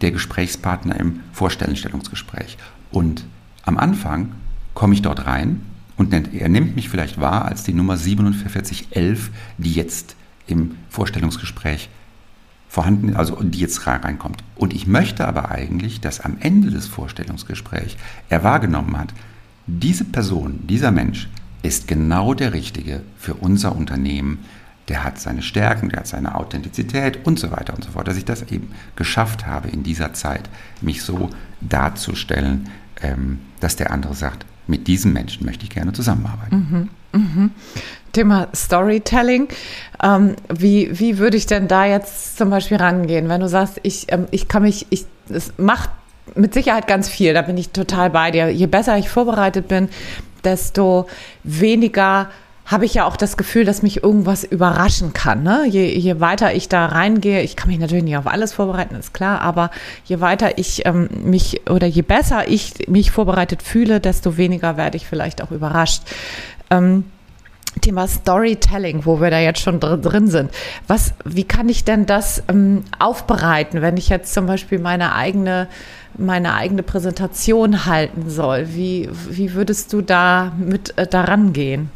der 0.00 0.10
Gesprächspartner 0.10 0.98
im 0.98 1.20
Vorstellungsgespräch. 1.32 2.56
Und 2.90 3.24
am 3.64 3.78
Anfang 3.78 4.32
komme 4.74 4.94
ich 4.94 5.02
dort 5.02 5.26
rein 5.26 5.62
und 5.96 6.12
er 6.12 6.48
nimmt 6.48 6.76
mich 6.76 6.88
vielleicht 6.88 7.20
wahr 7.20 7.44
als 7.44 7.62
die 7.62 7.72
Nummer 7.72 7.96
4711, 7.96 9.30
die 9.58 9.72
jetzt 9.72 10.16
im 10.46 10.76
Vorstellungsgespräch 10.88 11.88
vorhanden 12.74 13.14
also 13.14 13.40
die 13.40 13.60
jetzt 13.60 13.86
reinkommt. 13.86 14.42
Und 14.56 14.74
ich 14.74 14.88
möchte 14.88 15.28
aber 15.28 15.52
eigentlich, 15.52 16.00
dass 16.00 16.18
am 16.18 16.38
Ende 16.40 16.70
des 16.70 16.88
Vorstellungsgesprächs 16.88 17.96
er 18.28 18.42
wahrgenommen 18.42 18.98
hat, 18.98 19.14
diese 19.68 20.04
Person, 20.04 20.66
dieser 20.66 20.90
Mensch 20.90 21.28
ist 21.62 21.86
genau 21.86 22.34
der 22.34 22.52
Richtige 22.52 23.02
für 23.16 23.34
unser 23.34 23.76
Unternehmen. 23.76 24.40
Der 24.88 25.04
hat 25.04 25.20
seine 25.20 25.42
Stärken, 25.42 25.90
der 25.90 26.00
hat 26.00 26.08
seine 26.08 26.34
Authentizität 26.34 27.24
und 27.24 27.38
so 27.38 27.52
weiter 27.52 27.74
und 27.74 27.84
so 27.84 27.92
fort. 27.92 28.08
Dass 28.08 28.16
ich 28.16 28.24
das 28.24 28.42
eben 28.50 28.72
geschafft 28.96 29.46
habe 29.46 29.68
in 29.68 29.84
dieser 29.84 30.12
Zeit, 30.12 30.50
mich 30.80 31.02
so 31.02 31.30
darzustellen, 31.60 32.70
ähm, 33.00 33.38
dass 33.60 33.76
der 33.76 33.92
andere 33.92 34.14
sagt, 34.14 34.46
mit 34.66 34.88
diesem 34.88 35.12
Menschen 35.12 35.46
möchte 35.46 35.62
ich 35.62 35.70
gerne 35.70 35.92
zusammenarbeiten. 35.92 36.90
Mhm, 37.12 37.20
mhm. 37.20 37.50
Thema 38.14 38.48
Storytelling. 38.54 39.48
Ähm, 40.02 40.36
wie, 40.48 40.98
wie 40.98 41.18
würde 41.18 41.36
ich 41.36 41.46
denn 41.46 41.68
da 41.68 41.84
jetzt 41.84 42.38
zum 42.38 42.50
Beispiel 42.50 42.78
rangehen, 42.78 43.28
wenn 43.28 43.40
du 43.40 43.48
sagst, 43.48 43.78
ich, 43.82 44.10
ähm, 44.10 44.26
ich 44.30 44.48
kann 44.48 44.62
mich, 44.62 44.86
ich, 44.90 45.04
es 45.28 45.52
macht 45.58 45.90
mit 46.34 46.54
Sicherheit 46.54 46.86
ganz 46.86 47.08
viel, 47.08 47.34
da 47.34 47.42
bin 47.42 47.58
ich 47.58 47.70
total 47.70 48.10
bei 48.10 48.30
dir. 48.30 48.50
Je 48.50 48.66
besser 48.66 48.96
ich 48.96 49.08
vorbereitet 49.08 49.68
bin, 49.68 49.88
desto 50.42 51.06
weniger 51.42 52.28
habe 52.66 52.86
ich 52.86 52.94
ja 52.94 53.04
auch 53.04 53.16
das 53.16 53.36
Gefühl, 53.36 53.64
dass 53.64 53.82
mich 53.82 54.02
irgendwas 54.02 54.42
überraschen 54.42 55.12
kann. 55.12 55.42
Ne? 55.42 55.66
Je, 55.68 55.86
je 55.98 56.20
weiter 56.20 56.54
ich 56.54 56.68
da 56.68 56.86
reingehe, 56.86 57.42
ich 57.42 57.56
kann 57.56 57.68
mich 57.68 57.78
natürlich 57.78 58.04
nicht 58.04 58.16
auf 58.16 58.26
alles 58.26 58.54
vorbereiten, 58.54 58.94
ist 58.94 59.12
klar, 59.12 59.42
aber 59.42 59.70
je 60.04 60.20
weiter 60.20 60.56
ich 60.56 60.86
ähm, 60.86 61.08
mich 61.24 61.68
oder 61.68 61.86
je 61.86 62.02
besser 62.02 62.48
ich 62.48 62.88
mich 62.88 63.10
vorbereitet 63.10 63.62
fühle, 63.62 64.00
desto 64.00 64.38
weniger 64.38 64.78
werde 64.78 64.96
ich 64.96 65.06
vielleicht 65.06 65.42
auch 65.42 65.50
überrascht. 65.50 66.04
Ähm, 66.70 67.04
Thema 67.80 68.06
Storytelling, 68.08 69.04
wo 69.04 69.20
wir 69.20 69.30
da 69.30 69.38
jetzt 69.38 69.60
schon 69.60 69.80
drin 69.80 70.28
sind. 70.28 70.50
Was, 70.86 71.14
wie 71.24 71.44
kann 71.44 71.68
ich 71.68 71.84
denn 71.84 72.06
das 72.06 72.42
ähm, 72.48 72.84
aufbereiten, 72.98 73.82
wenn 73.82 73.96
ich 73.96 74.08
jetzt 74.08 74.32
zum 74.32 74.46
Beispiel 74.46 74.78
meine 74.78 75.14
eigene, 75.14 75.68
meine 76.16 76.54
eigene 76.54 76.82
Präsentation 76.82 77.86
halten 77.86 78.30
soll? 78.30 78.68
Wie, 78.74 79.08
wie 79.28 79.54
würdest 79.54 79.92
du 79.92 80.00
da 80.00 80.52
mit 80.58 80.96
äh, 80.98 81.06
daran 81.06 81.52
gehen? 81.52 81.90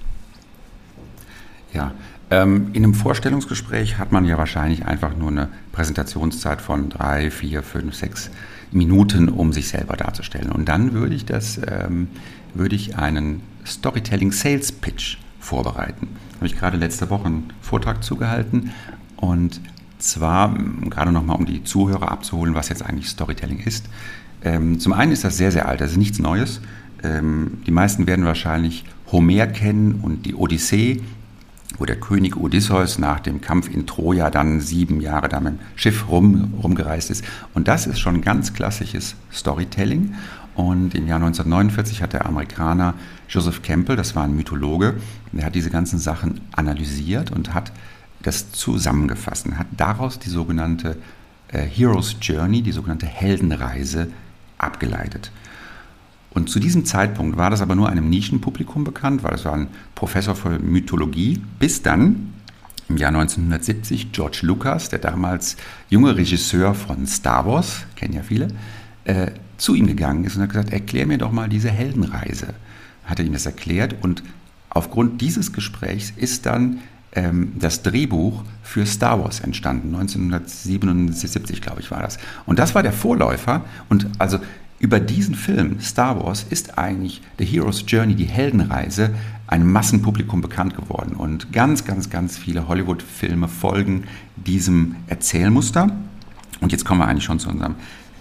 Ja, 1.73 1.93
ähm, 2.31 2.71
in 2.73 2.85
einem 2.85 2.95
Vorstellungsgespräch 2.95 3.99
hat 3.99 4.13
man 4.13 4.25
ja 4.25 4.37
wahrscheinlich 4.37 4.85
einfach 4.85 5.17
nur 5.17 5.31
eine 5.31 5.49
Präsentationszeit 5.73 6.61
von 6.61 6.91
drei, 6.91 7.31
vier, 7.31 7.63
fünf, 7.63 7.95
sechs 7.95 8.31
Minuten, 8.71 9.29
um 9.29 9.53
sich 9.53 9.69
selber 9.69 9.97
darzustellen. 9.97 10.53
Und 10.53 10.69
dann 10.69 10.93
würde 10.93 11.15
ich 11.15 11.25
das, 11.25 11.59
ähm, 11.67 12.09
würde 12.55 12.77
ich 12.77 12.97
einen 12.97 13.43
Storytelling 13.65 14.33
Sales 14.33 14.73
Pitch 14.73 15.19
vorbereiten. 15.49 16.09
Habe 16.37 16.47
ich 16.47 16.57
gerade 16.57 16.77
letzte 16.77 17.11
Woche 17.11 17.27
einen 17.27 17.53
Vortrag 17.61 18.05
zugehalten 18.05 18.71
und 19.17 19.61
zwar 19.99 20.55
gerade 20.91 21.11
nochmal, 21.11 21.37
um 21.37 21.47
die 21.47 21.65
Zuhörer 21.65 22.13
abzuholen, 22.13 22.55
was 22.55 22.69
jetzt 22.69 22.83
eigentlich 22.83 23.09
Storytelling 23.09 23.59
ist. 23.59 23.87
Ähm, 24.45 24.79
zum 24.79 24.93
einen 24.93 25.11
ist 25.11 25.25
das 25.25 25.37
sehr, 25.37 25.51
sehr 25.51 25.67
alt, 25.67 25.81
das 25.81 25.93
ist 25.93 25.97
nichts 25.97 26.19
Neues. 26.19 26.61
Ähm, 27.03 27.63
die 27.67 27.71
meisten 27.71 28.07
werden 28.07 28.25
wahrscheinlich 28.25 28.85
Homer 29.11 29.47
kennen 29.47 30.01
und 30.03 30.27
die 30.27 30.35
Odyssee 30.35 31.03
wo 31.79 31.85
der 31.85 31.97
König 31.97 32.37
Odysseus 32.37 32.99
nach 32.99 33.21
dem 33.21 33.41
Kampf 33.41 33.73
in 33.73 33.87
Troja 33.87 34.31
dann 34.31 34.61
sieben 34.61 35.01
Jahre 35.01 35.29
da 35.29 35.41
mit 35.41 35.55
dem 35.55 35.59
Schiff 35.77 36.09
rum, 36.09 36.55
rumgereist 36.63 37.11
ist. 37.11 37.25
Und 37.55 37.69
das 37.69 37.87
ist 37.87 38.01
schon 38.01 38.21
ganz 38.21 38.53
klassisches 38.53 39.15
Storytelling. 39.33 40.15
Und 40.59 40.97
im 40.97 41.07
Jahr 41.07 41.21
1949 41.21 42.03
hat 42.03 42.15
der 42.15 42.27
Amerikaner 42.27 42.95
Joseph 43.29 43.63
Campbell, 43.63 43.95
das 43.95 44.17
war 44.17 44.25
ein 44.25 44.35
Mythologe, 44.35 44.97
der 45.31 45.47
hat 45.47 45.55
diese 45.55 45.71
ganzen 45.71 46.01
Sachen 46.01 46.41
analysiert 46.51 47.31
und 47.31 47.55
hat 47.55 47.71
das 48.25 48.51
zusammengefasst 48.51 49.47
und 49.47 49.57
hat 49.57 49.69
daraus 49.77 50.19
die 50.19 50.31
sogenannte 50.31 50.97
äh, 51.53 51.61
Hero's 51.61 52.17
Journey, 52.21 52.63
die 52.63 52.73
sogenannte 52.73 53.07
Heldenreise 53.07 54.09
abgeleitet. 54.59 55.31
Und 56.31 56.51
zu 56.51 56.59
diesem 56.59 56.85
Zeitpunkt 56.85 57.37
war 57.37 57.51
das 57.51 57.63
aber 57.63 57.77
nur 57.77 57.89
einem 57.89 58.11
Nischenpublikum 58.11 58.83
bekannt, 58.83 59.23
weil 59.23 59.35
es 59.35 59.45
war 59.45 59.55
ein 59.55 59.69
Professor 59.95 60.35
für 60.35 60.59
Mythologie, 60.59 61.41
bis 61.61 61.83
dann 61.83 62.35
im 62.89 62.97
Jahr 62.97 63.11
1970 63.11 64.11
George 64.11 64.41
Lucas, 64.43 64.89
der 64.89 64.99
damals 64.99 65.57
junge 65.89 66.17
Regisseur 66.17 66.75
von 66.75 67.07
Star 67.07 67.47
Wars, 67.47 67.85
kennen 67.95 68.15
ja 68.15 68.25
viele, 68.25 68.49
äh, 69.05 69.31
zu 69.59 69.75
ihm 69.75 69.87
gegangen 69.87 70.25
ist 70.25 70.37
und 70.37 70.43
hat 70.43 70.51
gesagt, 70.51 70.73
erklär 70.73 71.07
mir 71.07 71.19
doch 71.19 71.33
mal 71.33 71.49
diese 71.49 71.71
Heldenreise. 71.71 72.55
Hat 73.05 73.19
er 73.19 73.27
ihm 73.27 73.33
das 73.33 73.47
erklärt 73.47 73.97
und 74.01 74.23
aufgrund 74.71 75.21
dieses 75.21 75.53
Gesprächs 75.53 76.13
ist 76.17 76.47
dann 76.47 76.79
ähm, 77.13 77.53
das 77.59 77.83
Drehbuch 77.83 78.45
für 78.63 78.87
Star 78.87 79.23
Wars 79.23 79.41
entstanden. 79.41 79.95
1977, 79.95 81.61
glaube 81.61 81.81
ich, 81.81 81.91
war 81.91 82.01
das. 82.01 82.19
Und 82.47 82.59
das 82.59 82.75
war 82.75 82.83
der 82.83 82.93
Vorläufer. 82.93 83.65
Und 83.89 84.09
also 84.19 84.39
über 84.79 85.01
diesen 85.01 85.35
Film 85.35 85.81
Star 85.81 86.23
Wars 86.23 86.47
ist 86.49 86.79
eigentlich 86.79 87.21
The 87.39 87.45
Hero's 87.45 87.85
Journey, 87.87 88.15
die 88.15 88.27
Heldenreise, 88.27 89.11
einem 89.47 89.73
Massenpublikum 89.73 90.41
bekannt 90.41 90.77
geworden. 90.77 91.17
Und 91.17 91.53
ganz, 91.53 91.85
ganz, 91.85 92.11
ganz 92.11 92.37
viele 92.37 92.69
Hollywood-Filme 92.69 93.49
folgen 93.49 94.05
diesem 94.37 94.97
Erzählmuster. 95.07 95.91
Und 96.61 96.73
jetzt 96.73 96.85
kommen 96.85 97.01
wir 97.01 97.09
eigentlich 97.09 97.25
schon 97.25 97.41
zu 97.41 97.49
unserem 97.49 97.77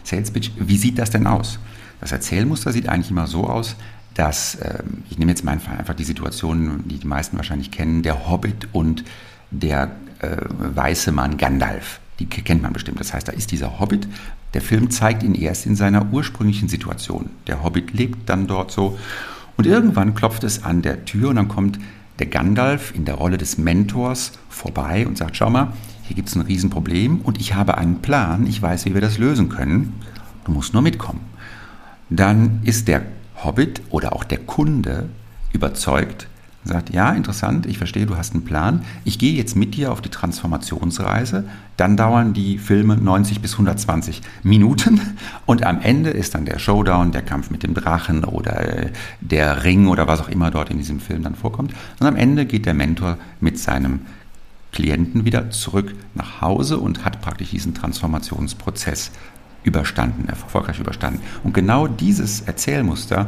Sales 0.07 0.31
Pitch. 0.31 0.51
Wie 0.57 0.77
sieht 0.77 0.97
das 0.97 1.09
denn 1.09 1.27
aus? 1.27 1.59
Das 1.99 2.11
Erzählmuster 2.11 2.71
sieht 2.71 2.87
eigentlich 2.87 3.11
immer 3.11 3.27
so 3.27 3.45
aus, 3.47 3.75
dass, 4.13 4.55
äh, 4.55 4.81
ich 5.09 5.17
nehme 5.17 5.31
jetzt 5.31 5.43
mal 5.43 5.51
einfach 5.51 5.93
die 5.93 6.03
Situation, 6.03 6.83
die 6.85 6.97
die 6.97 7.07
meisten 7.07 7.37
wahrscheinlich 7.37 7.71
kennen, 7.71 8.03
der 8.03 8.29
Hobbit 8.29 8.69
und 8.71 9.03
der 9.51 9.91
äh, 10.19 10.37
weiße 10.47 11.11
Mann 11.11 11.37
Gandalf. 11.37 11.99
Die 12.19 12.25
kennt 12.25 12.63
man 12.63 12.73
bestimmt. 12.73 12.99
Das 12.99 13.13
heißt, 13.13 13.27
da 13.27 13.31
ist 13.31 13.51
dieser 13.51 13.79
Hobbit. 13.79 14.07
Der 14.53 14.61
Film 14.61 14.89
zeigt 14.89 15.21
ihn 15.21 15.35
erst 15.35 15.65
in 15.67 15.75
seiner 15.75 16.11
ursprünglichen 16.11 16.67
Situation. 16.67 17.29
Der 17.45 17.63
Hobbit 17.63 17.93
lebt 17.93 18.27
dann 18.27 18.47
dort 18.47 18.71
so. 18.71 18.97
Und 19.55 19.67
irgendwann 19.67 20.15
klopft 20.15 20.43
es 20.43 20.63
an 20.63 20.81
der 20.81 21.05
Tür 21.05 21.29
und 21.29 21.35
dann 21.35 21.47
kommt 21.47 21.79
der 22.17 22.27
Gandalf 22.27 22.95
in 22.95 23.05
der 23.05 23.15
Rolle 23.15 23.37
des 23.37 23.59
Mentors 23.59 24.31
vorbei 24.49 25.05
und 25.05 25.17
sagt, 25.17 25.35
schau 25.37 25.51
mal, 25.51 25.73
hier 26.07 26.15
gibt 26.15 26.29
es 26.29 26.35
ein 26.35 26.41
Riesenproblem 26.41 27.19
und 27.19 27.37
ich 27.37 27.53
habe 27.53 27.77
einen 27.77 28.01
Plan, 28.01 28.47
ich 28.47 28.61
weiß, 28.61 28.85
wie 28.85 28.93
wir 28.93 29.01
das 29.01 29.17
lösen 29.17 29.49
können. 29.49 29.93
Du 30.45 30.53
musst 30.53 30.73
nur 30.73 30.81
mitkommen. 30.81 31.19
Dann 32.09 32.61
ist 32.63 32.87
der 32.87 33.03
Hobbit 33.43 33.81
oder 33.89 34.13
auch 34.13 34.23
der 34.23 34.37
Kunde 34.37 35.09
überzeugt, 35.51 36.27
sagt, 36.63 36.93
ja, 36.93 37.11
interessant, 37.11 37.65
ich 37.65 37.77
verstehe, 37.77 38.05
du 38.05 38.15
hast 38.15 38.33
einen 38.33 38.45
Plan. 38.45 38.83
Ich 39.03 39.19
gehe 39.19 39.33
jetzt 39.33 39.57
mit 39.57 39.75
dir 39.75 39.91
auf 39.91 39.99
die 39.99 40.09
Transformationsreise. 40.09 41.43
Dann 41.75 41.97
dauern 41.97 42.33
die 42.33 42.57
Filme 42.57 42.95
90 42.95 43.41
bis 43.41 43.53
120 43.53 44.21
Minuten 44.43 45.01
und 45.45 45.65
am 45.65 45.81
Ende 45.81 46.09
ist 46.09 46.35
dann 46.35 46.45
der 46.45 46.59
Showdown, 46.59 47.11
der 47.11 47.21
Kampf 47.21 47.49
mit 47.49 47.63
dem 47.63 47.73
Drachen 47.73 48.23
oder 48.23 48.85
äh, 48.85 48.91
der 49.19 49.65
Ring 49.65 49.87
oder 49.87 50.07
was 50.07 50.21
auch 50.21 50.29
immer 50.29 50.51
dort 50.51 50.69
in 50.69 50.77
diesem 50.77 51.01
Film 51.01 51.23
dann 51.23 51.35
vorkommt. 51.35 51.73
Und 51.99 52.07
am 52.07 52.15
Ende 52.15 52.45
geht 52.45 52.65
der 52.65 52.73
Mentor 52.73 53.17
mit 53.41 53.59
seinem 53.59 54.01
Klienten 54.71 55.25
wieder 55.25 55.49
zurück 55.49 55.95
nach 56.13 56.41
Hause 56.41 56.77
und 56.77 57.05
hat 57.05 57.21
praktisch 57.21 57.51
diesen 57.51 57.73
Transformationsprozess 57.73 59.11
überstanden, 59.63 60.29
erfolgreich 60.29 60.79
überstanden. 60.79 61.21
Und 61.43 61.53
genau 61.53 61.87
dieses 61.87 62.41
Erzählmuster 62.41 63.27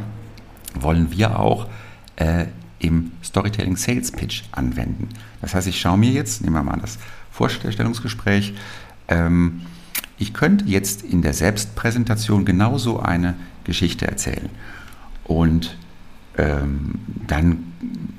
wollen 0.74 1.10
wir 1.10 1.38
auch 1.38 1.68
äh, 2.16 2.46
im 2.78 3.12
Storytelling 3.22 3.76
Sales 3.76 4.10
Pitch 4.10 4.44
anwenden. 4.52 5.08
Das 5.40 5.54
heißt, 5.54 5.66
ich 5.66 5.80
schaue 5.80 5.98
mir 5.98 6.10
jetzt, 6.10 6.42
nehmen 6.42 6.54
wir 6.54 6.62
mal 6.62 6.78
das 6.80 6.98
Vorstellungsgespräch, 7.30 8.54
ähm, 9.08 9.62
ich 10.18 10.34
könnte 10.34 10.66
jetzt 10.66 11.02
in 11.02 11.22
der 11.22 11.32
Selbstpräsentation 11.32 12.44
genauso 12.44 13.00
eine 13.00 13.34
Geschichte 13.64 14.06
erzählen. 14.06 14.50
Und 15.24 15.78
ähm, 16.36 17.00
dann 17.26 17.72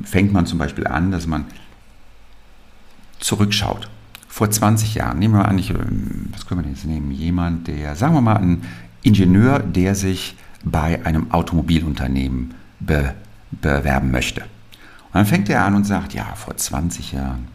fängt 0.04 0.34
man 0.34 0.46
zum 0.46 0.58
Beispiel 0.58 0.88
an, 0.88 1.12
dass 1.12 1.28
man 1.28 1.46
zurückschaut. 3.22 3.90
Vor 4.28 4.50
20 4.50 4.96
Jahren, 4.96 5.20
nehmen 5.20 5.36
wir 5.36 5.48
an, 5.48 5.58
ich, 5.58 5.70
ähm, 5.70 6.30
was 6.32 6.46
können 6.46 6.64
wir 6.64 6.70
jetzt 6.70 6.86
nehmen? 6.86 7.12
Jemand, 7.12 7.68
der, 7.68 7.96
sagen 7.96 8.14
wir 8.14 8.22
mal, 8.22 8.38
ein 8.38 8.64
Ingenieur, 9.04 9.60
der 9.60 9.96
sich 9.96 10.36
bei 10.64 11.04
einem 11.06 11.32
Automobilunternehmen 11.32 12.54
be 12.80 13.14
bewerben 13.60 14.12
möchte. 14.12 14.42
Und 14.42 15.16
dann 15.16 15.26
fängt 15.26 15.50
er 15.50 15.66
an 15.66 15.76
und 15.76 15.84
sagt, 15.84 16.14
ja, 16.14 16.36
vor 16.36 16.56
20 16.56 17.12
Jahren, 17.12 17.50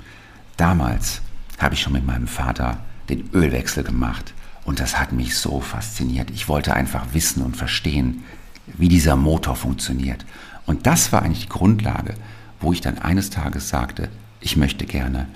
damals 0.58 1.22
habe 1.58 1.72
ich 1.72 1.80
schon 1.80 1.94
mit 1.94 2.06
meinem 2.06 2.26
Vater 2.26 2.76
den 3.08 3.30
Ölwechsel 3.32 3.82
gemacht 3.82 4.34
und 4.64 4.78
das 4.78 4.98
hat 5.00 5.12
mich 5.12 5.38
so 5.38 5.60
fasziniert. 5.60 6.30
Ich 6.30 6.48
wollte 6.48 6.74
einfach 6.74 7.14
wissen 7.14 7.42
und 7.42 7.56
verstehen, 7.56 8.24
wie 8.66 8.88
dieser 8.88 9.16
Motor 9.16 9.56
funktioniert. 9.56 10.26
Und 10.66 10.86
das 10.86 11.12
war 11.12 11.22
eigentlich 11.22 11.44
die 11.44 11.48
Grundlage, 11.48 12.14
wo 12.60 12.74
ich 12.74 12.82
dann 12.82 12.98
eines 12.98 13.30
Tages 13.30 13.70
sagte, 13.70 14.10
ich 14.40 14.56
möchte 14.56 14.84
gerne 14.84 15.28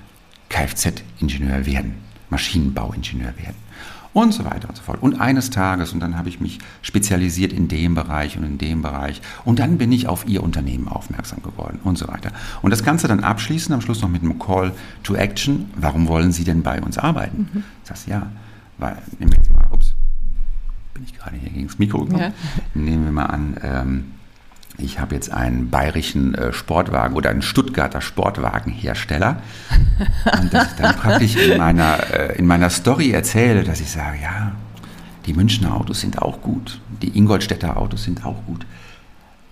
Kfz-Ingenieur 0.51 1.65
werden, 1.65 1.95
Maschinenbauingenieur 2.29 3.33
werden. 3.37 3.55
und 4.13 4.33
so 4.33 4.43
weiter 4.43 4.67
und 4.67 4.75
so 4.75 4.83
fort. 4.83 5.01
Und 5.01 5.21
eines 5.21 5.49
Tages, 5.51 5.93
und 5.93 6.01
dann 6.01 6.17
habe 6.17 6.29
ich 6.29 6.41
mich 6.41 6.59
spezialisiert 6.81 7.53
in 7.53 7.67
dem 7.67 7.95
Bereich 7.95 8.37
und 8.37 8.43
in 8.43 8.57
dem 8.57 8.81
Bereich. 8.81 9.21
Und 9.45 9.59
dann 9.59 9.77
bin 9.77 9.91
ich 9.91 10.07
auf 10.07 10.27
ihr 10.27 10.43
Unternehmen 10.43 10.87
aufmerksam 10.87 11.41
geworden 11.41 11.79
und 11.83 11.97
so 11.97 12.07
weiter. 12.07 12.31
Und 12.61 12.71
das 12.71 12.83
Ganze 12.83 13.07
dann 13.07 13.23
abschließen, 13.23 13.73
am 13.73 13.81
Schluss 13.81 14.01
noch 14.01 14.09
mit 14.09 14.21
einem 14.21 14.37
Call 14.37 14.73
to 15.03 15.15
Action. 15.15 15.69
Warum 15.75 16.07
wollen 16.07 16.31
Sie 16.31 16.43
denn 16.43 16.61
bei 16.61 16.81
uns 16.81 16.97
arbeiten? 16.97 17.49
Mhm. 17.53 17.63
Das 17.87 18.05
ja, 18.05 18.29
weil, 18.77 18.97
nehmen 19.17 19.31
wir 19.31 19.37
jetzt 19.37 19.53
mal, 19.53 19.65
ups, 19.71 19.93
bin 20.93 21.03
ich 21.03 21.17
gerade 21.17 21.37
hier 21.37 21.49
gegen 21.49 21.67
das 21.67 21.79
Mikro 21.79 21.99
gekommen. 22.03 22.19
Ja. 22.21 22.31
Nehmen 22.73 23.05
wir 23.05 23.11
mal 23.13 23.27
an, 23.27 23.57
ähm, 23.63 24.03
ich 24.81 24.99
habe 24.99 25.15
jetzt 25.15 25.31
einen 25.31 25.69
bayerischen 25.69 26.35
äh, 26.35 26.53
Sportwagen 26.53 27.15
oder 27.15 27.29
einen 27.29 27.41
Stuttgarter 27.41 28.01
Sportwagenhersteller. 28.01 29.41
Und 30.39 30.53
dass 30.53 30.71
ich 30.71 30.77
dann 30.77 30.95
praktisch 30.95 31.35
in 31.35 31.57
meiner, 31.57 31.97
äh, 32.13 32.37
in 32.37 32.45
meiner 32.47 32.69
Story 32.69 33.11
erzähle, 33.11 33.63
dass 33.63 33.79
ich 33.81 33.91
sage, 33.91 34.17
ja, 34.21 34.51
die 35.25 35.33
Münchner 35.33 35.75
Autos 35.75 36.01
sind 36.01 36.21
auch 36.21 36.41
gut, 36.41 36.79
die 37.01 37.17
Ingolstädter 37.17 37.77
Autos 37.77 38.03
sind 38.03 38.25
auch 38.25 38.45
gut. 38.45 38.65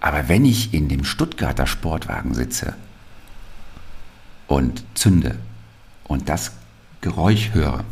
Aber 0.02 0.28
wenn 0.30 0.46
ich 0.46 0.74
in 0.74 0.88
dem 0.88 1.04
Stuttgarter 1.04 1.68
Sportwagen 1.68 2.34
sitze 2.34 2.74
und 4.48 4.84
zünde 4.94 5.36
und 6.06 6.30
das 6.30 6.54
Geräusch 7.02 7.52
höre, 7.54 7.84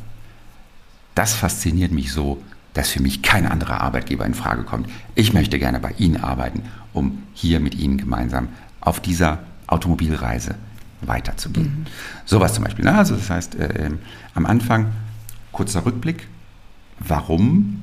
das 1.16 1.34
fasziniert 1.34 1.92
mich 1.92 2.12
so, 2.12 2.42
dass 2.78 2.90
für 2.90 3.02
mich 3.02 3.24
kein 3.24 3.48
anderer 3.48 3.82
Arbeitgeber 3.82 4.26
in 4.26 4.36
Frage 4.36 4.64
kommt. 4.64 4.88
Ich 5.16 5.34
möchte 5.34 5.58
gerne 5.58 5.80
bei 5.80 5.96
Ihnen 5.98 6.18
arbeiten, 6.18 6.62
um 6.94 7.24
hier 7.34 7.60
mit 7.60 7.74
Ihnen 7.76 7.98
gemeinsam 7.98 8.50
auf 8.82 9.00
dieser 9.00 9.40
Automobilreise 9.66 10.56
weiterzugehen. 11.02 11.80
Mhm. 11.80 11.86
Sowas 12.26 12.54
zum 12.54 12.64
Beispiel. 12.64 12.88
Also 12.88 13.16
das 13.16 13.30
heißt, 13.30 13.56
äh, 13.56 13.90
am 14.36 14.46
Anfang 14.46 14.92
kurzer 15.52 15.86
Rückblick. 15.86 16.28
Warum 17.00 17.82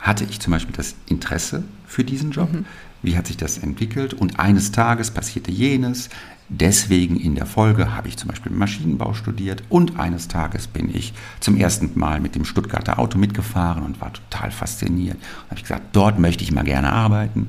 hatte 0.00 0.24
ich 0.24 0.40
zum 0.40 0.52
Beispiel 0.52 0.74
das 0.74 0.94
Interesse 1.06 1.64
für 1.86 2.02
diesen 2.04 2.30
Job? 2.30 2.50
Mhm. 2.52 2.64
Wie 3.02 3.18
hat 3.18 3.26
sich 3.26 3.36
das 3.36 3.58
entwickelt? 3.58 4.14
Und 4.14 4.38
eines 4.38 4.72
Tages 4.72 5.10
passierte 5.10 5.50
jenes. 5.50 6.08
Deswegen 6.48 7.16
in 7.16 7.34
der 7.34 7.46
Folge 7.46 7.96
habe 7.96 8.06
ich 8.06 8.16
zum 8.16 8.28
Beispiel 8.28 8.52
Maschinenbau 8.52 9.14
studiert 9.14 9.64
und 9.68 9.98
eines 9.98 10.28
Tages 10.28 10.68
bin 10.68 10.94
ich 10.94 11.12
zum 11.40 11.56
ersten 11.56 11.90
Mal 11.98 12.20
mit 12.20 12.36
dem 12.36 12.44
Stuttgarter 12.44 13.00
Auto 13.00 13.18
mitgefahren 13.18 13.82
und 13.82 14.00
war 14.00 14.12
total 14.12 14.52
fasziniert. 14.52 15.16
Und 15.16 15.50
habe 15.50 15.56
ich 15.56 15.62
gesagt, 15.62 15.82
dort 15.92 16.18
möchte 16.18 16.44
ich 16.44 16.52
mal 16.52 16.62
gerne 16.62 16.92
arbeiten. 16.92 17.48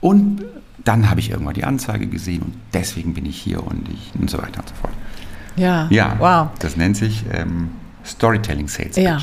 Und 0.00 0.44
dann 0.84 1.08
habe 1.08 1.20
ich 1.20 1.30
irgendwann 1.30 1.54
die 1.54 1.64
Anzeige 1.64 2.06
gesehen 2.06 2.42
und 2.42 2.54
deswegen 2.72 3.14
bin 3.14 3.26
ich 3.26 3.40
hier 3.40 3.64
und 3.64 3.88
ich 3.88 4.20
und 4.20 4.30
so 4.30 4.38
weiter 4.38 4.60
und 4.60 4.68
so 4.68 4.74
fort. 4.74 4.92
Ja, 5.56 5.88
ja 5.90 6.16
wow. 6.18 6.48
Das 6.58 6.76
nennt 6.76 6.96
sich 6.96 7.24
ähm, 7.32 7.70
Storytelling 8.04 8.68
Sales 8.68 8.94
Pitch. 8.94 9.04
Ja. 9.04 9.18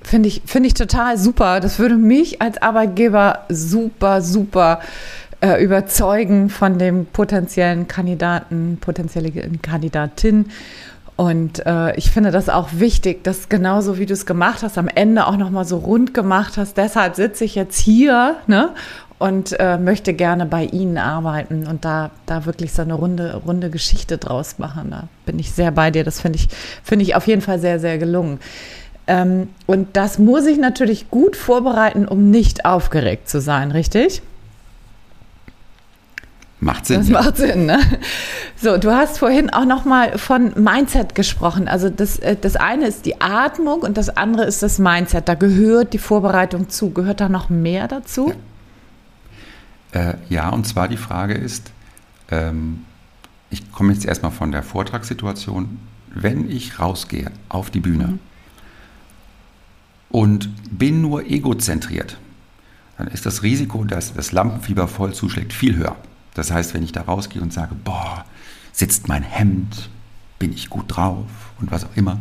Finde 0.00 0.28
ich, 0.28 0.42
find 0.46 0.64
ich 0.64 0.74
total 0.74 1.18
super. 1.18 1.60
Das 1.60 1.78
würde 1.78 1.96
mich 1.96 2.40
als 2.40 2.62
Arbeitgeber 2.62 3.40
super, 3.48 4.22
super 4.22 4.80
äh, 5.40 5.62
überzeugen 5.62 6.50
von 6.50 6.78
dem 6.78 7.06
potenziellen 7.06 7.88
Kandidaten, 7.88 8.78
potenzielle 8.80 9.30
Kandidatin. 9.62 10.46
Und 11.16 11.66
äh, 11.66 11.96
ich 11.96 12.10
finde 12.10 12.30
das 12.30 12.48
auch 12.48 12.68
wichtig, 12.74 13.24
dass 13.24 13.48
genauso 13.48 13.98
wie 13.98 14.06
du 14.06 14.12
es 14.12 14.24
gemacht 14.24 14.62
hast, 14.62 14.78
am 14.78 14.88
Ende 14.88 15.26
auch 15.26 15.36
nochmal 15.36 15.64
so 15.64 15.78
rund 15.78 16.14
gemacht 16.14 16.56
hast. 16.56 16.76
Deshalb 16.76 17.16
sitze 17.16 17.44
ich 17.44 17.56
jetzt 17.56 17.78
hier 17.78 18.36
ne, 18.46 18.70
und 19.18 19.58
äh, 19.58 19.78
möchte 19.78 20.14
gerne 20.14 20.46
bei 20.46 20.64
Ihnen 20.64 20.96
arbeiten 20.96 21.66
und 21.66 21.84
da, 21.84 22.10
da 22.26 22.46
wirklich 22.46 22.72
so 22.72 22.82
eine 22.82 22.94
runde, 22.94 23.42
runde 23.44 23.68
Geschichte 23.68 24.16
draus 24.16 24.58
machen. 24.58 24.90
Da 24.90 25.08
bin 25.26 25.40
ich 25.40 25.50
sehr 25.50 25.72
bei 25.72 25.90
dir. 25.90 26.04
Das 26.04 26.20
finde 26.20 26.38
ich, 26.38 26.48
finde 26.84 27.04
ich 27.04 27.16
auf 27.16 27.26
jeden 27.26 27.42
Fall 27.42 27.58
sehr, 27.58 27.80
sehr 27.80 27.98
gelungen. 27.98 28.38
Ähm, 29.08 29.48
und 29.66 29.96
das 29.96 30.20
muss 30.20 30.46
ich 30.46 30.58
natürlich 30.58 31.10
gut 31.10 31.34
vorbereiten, 31.34 32.06
um 32.06 32.30
nicht 32.30 32.64
aufgeregt 32.64 33.28
zu 33.28 33.40
sein, 33.40 33.72
richtig? 33.72 34.22
Macht 36.60 36.86
Sinn. 36.86 36.98
Das 36.98 37.08
ja. 37.08 37.22
macht 37.22 37.36
Sinn, 37.36 37.66
ne? 37.66 37.78
So, 38.56 38.76
du 38.78 38.90
hast 38.90 39.18
vorhin 39.18 39.50
auch 39.50 39.64
noch 39.64 39.84
mal 39.84 40.18
von 40.18 40.52
Mindset 40.60 41.14
gesprochen. 41.14 41.68
Also 41.68 41.88
das, 41.88 42.18
äh, 42.18 42.36
das 42.40 42.56
eine 42.56 42.88
ist 42.88 43.06
die 43.06 43.20
Atmung 43.20 43.82
und 43.82 43.96
das 43.96 44.08
andere 44.08 44.44
ist 44.44 44.64
das 44.64 44.80
Mindset. 44.80 45.28
Da 45.28 45.34
gehört 45.34 45.92
die 45.92 45.98
Vorbereitung 45.98 46.68
zu. 46.68 46.90
Gehört 46.90 47.20
da 47.20 47.28
noch 47.28 47.48
mehr 47.48 47.86
dazu? 47.86 48.32
Ja, 49.94 50.00
äh, 50.10 50.14
ja 50.28 50.48
und 50.48 50.66
zwar 50.66 50.88
die 50.88 50.96
Frage 50.96 51.34
ist, 51.34 51.70
ähm, 52.32 52.84
ich 53.50 53.70
komme 53.70 53.92
jetzt 53.92 54.04
erstmal 54.04 54.32
von 54.32 54.50
der 54.50 54.64
Vortragssituation, 54.64 55.78
wenn 56.12 56.50
ich 56.50 56.80
rausgehe 56.80 57.30
auf 57.48 57.70
die 57.70 57.80
Bühne 57.80 58.08
mhm. 58.08 58.18
und 60.08 60.50
bin 60.76 61.00
nur 61.00 61.24
egozentriert, 61.26 62.16
dann 62.96 63.06
ist 63.06 63.26
das 63.26 63.44
Risiko, 63.44 63.84
dass 63.84 64.12
das 64.12 64.32
Lampenfieber 64.32 64.88
voll 64.88 65.14
zuschlägt, 65.14 65.52
viel 65.52 65.76
höher. 65.76 65.96
Das 66.34 66.50
heißt, 66.50 66.74
wenn 66.74 66.82
ich 66.82 66.92
da 66.92 67.02
rausgehe 67.02 67.42
und 67.42 67.52
sage, 67.52 67.74
boah, 67.74 68.24
sitzt 68.72 69.08
mein 69.08 69.22
Hemd, 69.22 69.90
bin 70.38 70.52
ich 70.52 70.70
gut 70.70 70.84
drauf 70.88 71.26
und 71.60 71.70
was 71.70 71.84
auch 71.84 71.96
immer. 71.96 72.20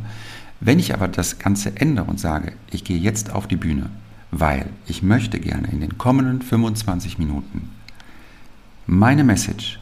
Wenn 0.60 0.80
ich 0.80 0.94
aber 0.94 1.08
das 1.08 1.38
Ganze 1.38 1.76
ändere 1.76 2.06
und 2.06 2.20
sage, 2.20 2.54
ich 2.72 2.84
gehe 2.84 2.98
jetzt 2.98 3.32
auf 3.32 3.48
die 3.48 3.58
Bühne, 3.58 3.90
weil 4.32 4.70
ich 4.88 5.04
möchte 5.04 5.40
gerne 5.40 5.68
in 5.68 5.82
den 5.82 5.98
kommenden 5.98 6.42
25 6.42 7.18
Minuten 7.20 7.70
meine 8.88 9.24
Message 9.24 9.80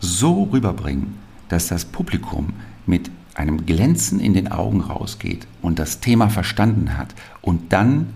so 0.00 0.44
rüberbringen, 0.44 1.18
dass 1.48 1.68
das 1.68 1.84
Publikum 1.84 2.54
mit 2.86 3.10
einem 3.34 3.66
Glänzen 3.66 4.20
in 4.20 4.34
den 4.34 4.50
Augen 4.50 4.80
rausgeht 4.80 5.46
und 5.62 5.78
das 5.78 6.00
Thema 6.00 6.30
verstanden 6.30 6.96
hat 6.96 7.14
und 7.42 7.72
dann, 7.72 8.12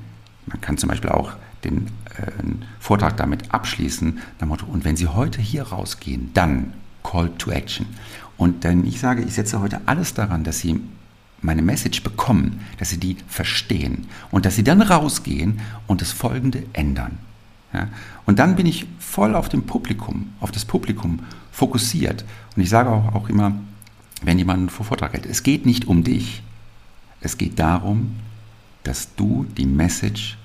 man 0.47 0.61
kann 0.61 0.79
zum 0.79 0.89
Beispiel 0.89 1.11
auch 1.11 1.33
den 1.65 1.87
äh, 2.17 2.31
Vortrag 2.81 3.17
damit 3.17 3.53
abschließen, 3.53 4.19
nach 4.41 4.49
Motto, 4.49 4.67
und 4.67 4.85
wenn 4.85 4.97
Sie 4.97 5.09
heute 5.09 5.41
hier 5.41 5.65
rausgehen, 5.65 6.31
dann 6.35 6.73
Call 7.03 7.31
to 7.39 7.51
Action. 7.51 7.87
Und 8.37 8.65
dann 8.65 8.85
ich 8.87 9.01
sage, 9.01 9.23
ich 9.23 9.35
setze 9.35 9.61
heute 9.61 9.81
alles 9.87 10.15
daran, 10.15 10.45
dass 10.45 10.61
Sie 10.61 10.81
meine 11.41 11.63
Message 11.63 12.03
bekommen, 12.03 12.61
dass 12.79 12.91
Sie 12.91 12.99
die 12.99 13.17
verstehen 13.29 14.07
und 14.31 14.47
dass 14.47 14.57
Sie 14.57 14.65
dann 14.65 14.83
rausgehen 14.83 15.61
und 15.87 16.01
das 16.01 16.13
Folgende 16.13 16.65
ändern. 16.73 17.19
Ja? 17.73 17.89
Und 18.27 18.39
dann 18.39 18.57
bin 18.57 18.67
ich 18.67 18.87
voll 18.99 19.35
auf 19.35 19.49
dem 19.49 19.67
Publikum, 19.67 20.33
auf 20.41 20.51
das 20.51 20.65
Publikum 20.65 21.21
fokussiert. 21.53 22.25
Und 22.57 22.63
ich 22.63 22.71
sage 22.71 22.91
auch, 22.91 23.15
auch 23.15 23.29
immer, 23.29 23.53
wenn 24.23 24.39
jemand 24.39 24.59
einen 24.61 24.69
Vortrag 24.71 25.13
hält, 25.13 25.27
es 25.27 25.43
geht 25.43 25.67
nicht 25.67 25.87
um 25.87 26.03
dich. 26.03 26.43
Es 27.21 27.39
geht 27.39 27.59
darum, 27.59 28.17
dass 28.83 29.15
du 29.15 29.47
die 29.57 29.67
Message, 29.67 30.39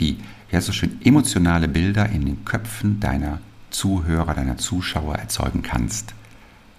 die 0.00 0.18
ja 0.50 0.60
so 0.60 0.72
schön 0.72 1.00
emotionale 1.04 1.68
Bilder 1.68 2.08
in 2.08 2.26
den 2.26 2.44
Köpfen 2.44 3.00
deiner 3.00 3.40
Zuhörer, 3.70 4.34
deiner 4.34 4.56
Zuschauer 4.56 5.16
erzeugen 5.16 5.62
kannst. 5.62 6.14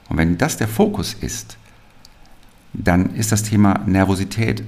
Und 0.10 0.18
wenn 0.18 0.38
das 0.38 0.58
der 0.58 0.68
Fokus 0.68 1.14
ist, 1.14 1.58
dann 2.74 3.16
ist 3.16 3.32
das 3.32 3.44
Thema 3.44 3.82
Nervosität 3.86 4.64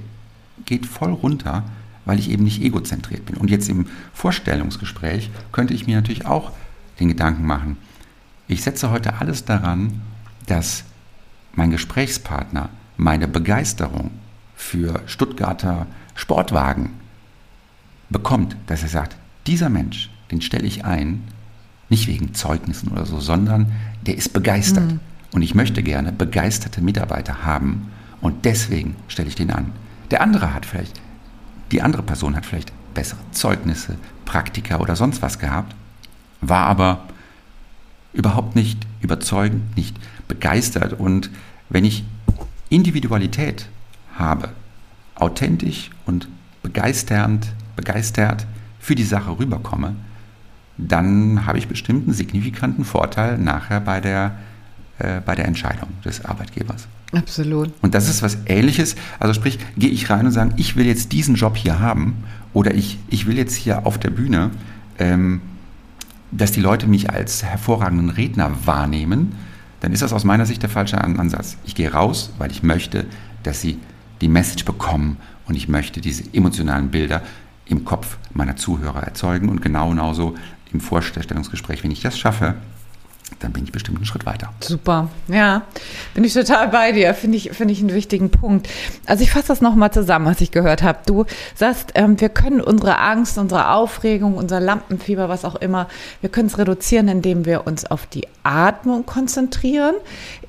geht 0.64 0.86
voll 0.86 1.12
runter, 1.12 1.64
weil 2.04 2.18
ich 2.18 2.30
eben 2.30 2.44
nicht 2.44 2.62
egozentriert 2.62 3.26
bin. 3.26 3.36
Und 3.36 3.50
jetzt 3.50 3.68
im 3.68 3.86
Vorstellungsgespräch 4.12 5.30
könnte 5.52 5.74
ich 5.74 5.86
mir 5.86 5.96
natürlich 5.96 6.26
auch 6.26 6.52
den 7.00 7.08
Gedanken 7.08 7.46
machen, 7.46 7.76
ich 8.50 8.62
setze 8.62 8.90
heute 8.90 9.20
alles 9.20 9.44
daran, 9.44 10.00
dass 10.46 10.84
mein 11.54 11.70
Gesprächspartner 11.70 12.70
meine 12.96 13.28
Begeisterung 13.28 14.10
für 14.56 15.02
Stuttgarter 15.06 15.86
Sportwagen 16.14 16.94
bekommt, 18.10 18.56
dass 18.66 18.82
er 18.82 18.88
sagt, 18.88 19.16
dieser 19.46 19.68
Mensch, 19.68 20.10
den 20.30 20.40
stelle 20.40 20.66
ich 20.66 20.84
ein, 20.84 21.24
nicht 21.88 22.06
wegen 22.06 22.34
Zeugnissen 22.34 22.88
oder 22.88 23.06
so, 23.06 23.20
sondern 23.20 23.72
der 24.06 24.16
ist 24.16 24.32
begeistert. 24.32 24.92
Mhm. 24.92 25.00
Und 25.32 25.42
ich 25.42 25.54
möchte 25.54 25.82
gerne 25.82 26.12
begeisterte 26.12 26.80
Mitarbeiter 26.80 27.44
haben 27.44 27.90
und 28.20 28.44
deswegen 28.44 28.96
stelle 29.08 29.28
ich 29.28 29.34
den 29.34 29.50
an. 29.50 29.72
Der 30.10 30.22
andere 30.22 30.54
hat 30.54 30.64
vielleicht, 30.64 31.00
die 31.70 31.82
andere 31.82 32.02
Person 32.02 32.34
hat 32.34 32.46
vielleicht 32.46 32.72
bessere 32.94 33.20
Zeugnisse, 33.32 33.96
Praktika 34.24 34.78
oder 34.78 34.96
sonst 34.96 35.22
was 35.22 35.38
gehabt, 35.38 35.74
war 36.40 36.66
aber 36.66 37.08
überhaupt 38.12 38.56
nicht 38.56 38.86
überzeugend, 39.00 39.76
nicht 39.76 39.96
begeistert. 40.28 40.94
Und 40.94 41.30
wenn 41.68 41.84
ich 41.84 42.04
Individualität 42.70 43.68
habe, 44.14 44.50
authentisch 45.14 45.90
und 46.06 46.28
begeisternd 46.62 47.48
begeistert 47.78 48.46
für 48.80 48.94
die 48.94 49.04
Sache 49.04 49.38
rüberkomme, 49.38 49.94
dann 50.76 51.46
habe 51.46 51.58
ich 51.58 51.68
bestimmt 51.68 52.06
einen 52.06 52.14
signifikanten 52.14 52.84
Vorteil 52.84 53.38
nachher 53.38 53.80
bei 53.80 54.00
der, 54.00 54.36
äh, 54.98 55.20
bei 55.24 55.34
der 55.34 55.46
Entscheidung 55.46 55.88
des 56.04 56.24
Arbeitgebers. 56.24 56.88
Absolut. 57.12 57.72
Und 57.80 57.94
das 57.94 58.08
ist 58.08 58.22
was 58.22 58.38
Ähnliches. 58.46 58.96
Also 59.18 59.32
sprich, 59.32 59.58
gehe 59.76 59.90
ich 59.90 60.10
rein 60.10 60.26
und 60.26 60.32
sage, 60.32 60.52
ich 60.56 60.76
will 60.76 60.86
jetzt 60.86 61.12
diesen 61.12 61.36
Job 61.36 61.56
hier 61.56 61.80
haben 61.80 62.24
oder 62.52 62.74
ich, 62.74 62.98
ich 63.08 63.26
will 63.26 63.38
jetzt 63.38 63.54
hier 63.54 63.86
auf 63.86 63.98
der 63.98 64.10
Bühne, 64.10 64.50
ähm, 64.98 65.40
dass 66.30 66.52
die 66.52 66.60
Leute 66.60 66.86
mich 66.86 67.10
als 67.10 67.42
hervorragenden 67.42 68.10
Redner 68.10 68.50
wahrnehmen, 68.66 69.32
dann 69.80 69.92
ist 69.92 70.02
das 70.02 70.12
aus 70.12 70.24
meiner 70.24 70.44
Sicht 70.44 70.62
der 70.62 70.68
falsche 70.68 71.00
Ansatz. 71.00 71.56
Ich 71.64 71.74
gehe 71.74 71.92
raus, 71.92 72.32
weil 72.38 72.50
ich 72.50 72.62
möchte, 72.62 73.06
dass 73.44 73.60
sie 73.60 73.78
die 74.20 74.28
Message 74.28 74.64
bekommen 74.64 75.16
und 75.46 75.54
ich 75.54 75.68
möchte 75.68 76.00
diese 76.00 76.24
emotionalen 76.34 76.90
Bilder 76.90 77.22
im 77.68 77.84
Kopf 77.84 78.18
meiner 78.32 78.56
Zuhörer 78.56 79.02
erzeugen 79.02 79.48
und 79.48 79.62
genau 79.62 79.90
genauso 79.90 80.34
im 80.72 80.80
Vorstellungsgespräch, 80.80 81.82
wenn 81.84 81.90
ich 81.90 82.02
das 82.02 82.18
schaffe, 82.18 82.54
dann 83.40 83.52
bin 83.52 83.64
ich 83.64 83.72
bestimmt 83.72 83.98
einen 83.98 84.06
Schritt 84.06 84.26
weiter. 84.26 84.52
Super, 84.60 85.08
ja, 85.28 85.62
bin 86.14 86.24
ich 86.24 86.32
total 86.32 86.68
bei 86.68 86.92
dir, 86.92 87.12
finde 87.14 87.36
ich, 87.36 87.50
finde 87.52 87.72
ich 87.72 87.80
einen 87.80 87.92
wichtigen 87.92 88.30
Punkt. 88.30 88.68
Also 89.06 89.22
ich 89.22 89.30
fasse 89.30 89.48
das 89.48 89.60
nochmal 89.60 89.92
zusammen, 89.92 90.26
was 90.26 90.40
ich 90.40 90.50
gehört 90.50 90.82
habe. 90.82 90.98
Du 91.06 91.24
sagst, 91.54 91.92
ähm, 91.94 92.20
wir 92.20 92.30
können 92.30 92.60
unsere 92.60 92.98
Angst, 92.98 93.38
unsere 93.38 93.70
Aufregung, 93.70 94.36
unser 94.36 94.60
Lampenfieber, 94.60 95.28
was 95.28 95.44
auch 95.44 95.56
immer, 95.56 95.88
wir 96.20 96.30
können 96.30 96.48
es 96.48 96.58
reduzieren, 96.58 97.08
indem 97.08 97.44
wir 97.44 97.66
uns 97.66 97.84
auf 97.84 98.06
die 98.06 98.26
Atmung 98.42 99.06
konzentrieren, 99.06 99.94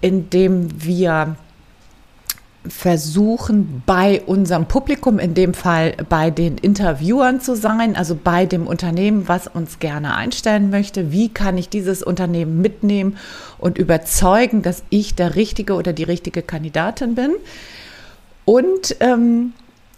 indem 0.01 0.69
wir 0.83 1.35
versuchen, 2.67 3.83
bei 3.85 4.21
unserem 4.21 4.65
Publikum, 4.65 5.17
in 5.17 5.33
dem 5.33 5.53
Fall 5.53 5.93
bei 6.09 6.29
den 6.29 6.57
Interviewern 6.57 7.39
zu 7.39 7.55
sein, 7.55 7.95
also 7.95 8.17
bei 8.21 8.45
dem 8.45 8.67
Unternehmen, 8.67 9.27
was 9.27 9.47
uns 9.47 9.79
gerne 9.79 10.15
einstellen 10.15 10.69
möchte. 10.69 11.11
Wie 11.11 11.29
kann 11.29 11.57
ich 11.57 11.69
dieses 11.69 12.03
Unternehmen 12.03 12.61
mitnehmen 12.61 13.17
und 13.57 13.77
überzeugen, 13.77 14.61
dass 14.61 14.83
ich 14.89 15.15
der 15.15 15.35
richtige 15.35 15.73
oder 15.73 15.93
die 15.93 16.03
richtige 16.03 16.41
Kandidatin 16.41 17.15
bin? 17.15 17.31
Und 18.43 18.95
ähm, 18.99 19.53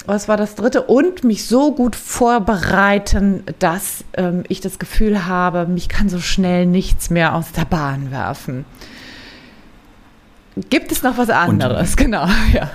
was 0.06 0.28
war 0.28 0.38
das 0.38 0.56
dritte? 0.56 0.84
Und 0.84 1.24
mich 1.24 1.46
so 1.46 1.74
gut 1.74 1.96
vorbereiten, 1.96 3.44
dass 3.60 4.04
ähm, 4.14 4.44
ich 4.50 4.62
das 4.62 4.78
Gefühl 4.78 5.26
habe, 5.26 5.66
mich 5.66 5.90
kann 5.90 6.10
so 6.10 6.20
schnell 6.20 6.66
nichts 6.66 7.10
mehr 7.10 7.36
aus 7.36 7.52
der 7.54 7.66
Bahn 7.66 8.12
werfen. 8.12 8.66
Gibt 10.70 10.92
es 10.92 11.04
noch 11.04 11.18
was 11.18 11.30
anderes? 11.30 11.92
Und, 11.92 11.98
genau, 11.98 12.28
ja. 12.54 12.70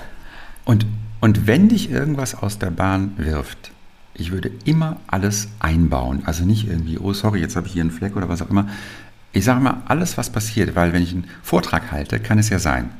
Und, 0.64 0.86
und 1.20 1.46
wenn 1.46 1.68
dich 1.68 1.90
irgendwas 1.90 2.34
aus 2.34 2.58
der 2.58 2.70
Bahn 2.70 3.12
wirft, 3.16 3.70
ich 4.14 4.32
würde 4.32 4.50
immer 4.64 4.96
alles 5.06 5.48
einbauen. 5.58 6.22
Also 6.24 6.44
nicht 6.44 6.68
irgendwie, 6.68 6.98
oh 6.98 7.12
sorry, 7.12 7.40
jetzt 7.40 7.56
habe 7.56 7.66
ich 7.66 7.74
hier 7.74 7.82
einen 7.82 7.90
Fleck 7.90 8.16
oder 8.16 8.28
was 8.28 8.42
auch 8.42 8.50
immer. 8.50 8.68
Ich 9.32 9.44
sage 9.44 9.60
mal, 9.60 9.82
alles, 9.86 10.16
was 10.16 10.30
passiert, 10.30 10.74
weil 10.74 10.92
wenn 10.92 11.02
ich 11.02 11.12
einen 11.12 11.28
Vortrag 11.42 11.92
halte, 11.92 12.18
kann 12.18 12.38
es 12.38 12.48
ja 12.48 12.58
sein, 12.58 12.90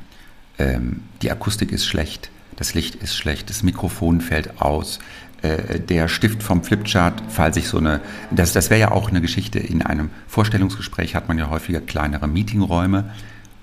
ähm, 0.59 1.01
die 1.21 1.31
Akustik 1.31 1.71
ist 1.71 1.85
schlecht, 1.85 2.29
das 2.55 2.73
Licht 2.73 2.95
ist 2.95 3.15
schlecht, 3.15 3.49
das 3.49 3.63
Mikrofon 3.63 4.21
fällt 4.21 4.61
aus, 4.61 4.99
äh, 5.41 5.79
der 5.79 6.07
Stift 6.07 6.43
vom 6.43 6.63
Flipchart, 6.63 7.23
falls 7.29 7.57
ich 7.57 7.67
so 7.67 7.77
eine, 7.77 8.01
das, 8.31 8.53
das 8.53 8.69
wäre 8.69 8.79
ja 8.79 8.91
auch 8.91 9.09
eine 9.09 9.21
Geschichte, 9.21 9.59
in 9.59 9.81
einem 9.81 10.09
Vorstellungsgespräch 10.27 11.15
hat 11.15 11.27
man 11.27 11.37
ja 11.37 11.49
häufiger 11.49 11.81
kleinere 11.81 12.27
Meetingräume 12.27 13.11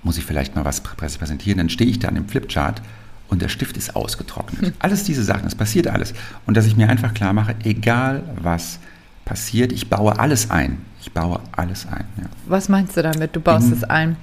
muss 0.05 0.17
ich 0.17 0.25
vielleicht 0.25 0.55
mal 0.55 0.63
was 0.63 0.81
präsentieren, 0.81 1.57
dann 1.57 1.69
stehe 1.69 1.89
ich 1.89 1.99
da 1.99 2.07
an 2.07 2.15
dem 2.15 2.29
Flipchart 2.29 2.81
und 3.27 3.41
der 3.41 3.49
Stift 3.49 3.75
ist 3.75 3.95
ausgetrocknet. 3.95 4.61
Hm. 4.61 4.73
Alles 4.79 5.03
diese 5.03 5.23
Sachen, 5.23 5.47
es 5.47 5.55
passiert 5.55 5.87
alles. 5.87 6.13
Und 6.45 6.55
dass 6.55 6.65
ich 6.65 6.77
mir 6.77 6.89
einfach 6.89 7.13
klar 7.13 7.33
mache, 7.33 7.55
egal 7.63 8.23
was 8.41 8.79
passiert, 9.25 9.71
ich 9.71 9.89
baue 9.89 10.17
alles 10.19 10.51
ein. 10.51 10.77
Ich 11.01 11.11
baue 11.11 11.39
alles 11.51 11.87
ein. 11.87 12.05
Ja. 12.17 12.25
Was 12.45 12.69
meinst 12.69 12.95
du 12.95 13.01
damit? 13.01 13.35
Du 13.35 13.39
baust 13.39 13.67
In, 13.67 13.73
es 13.73 13.83
ein? 13.83 14.15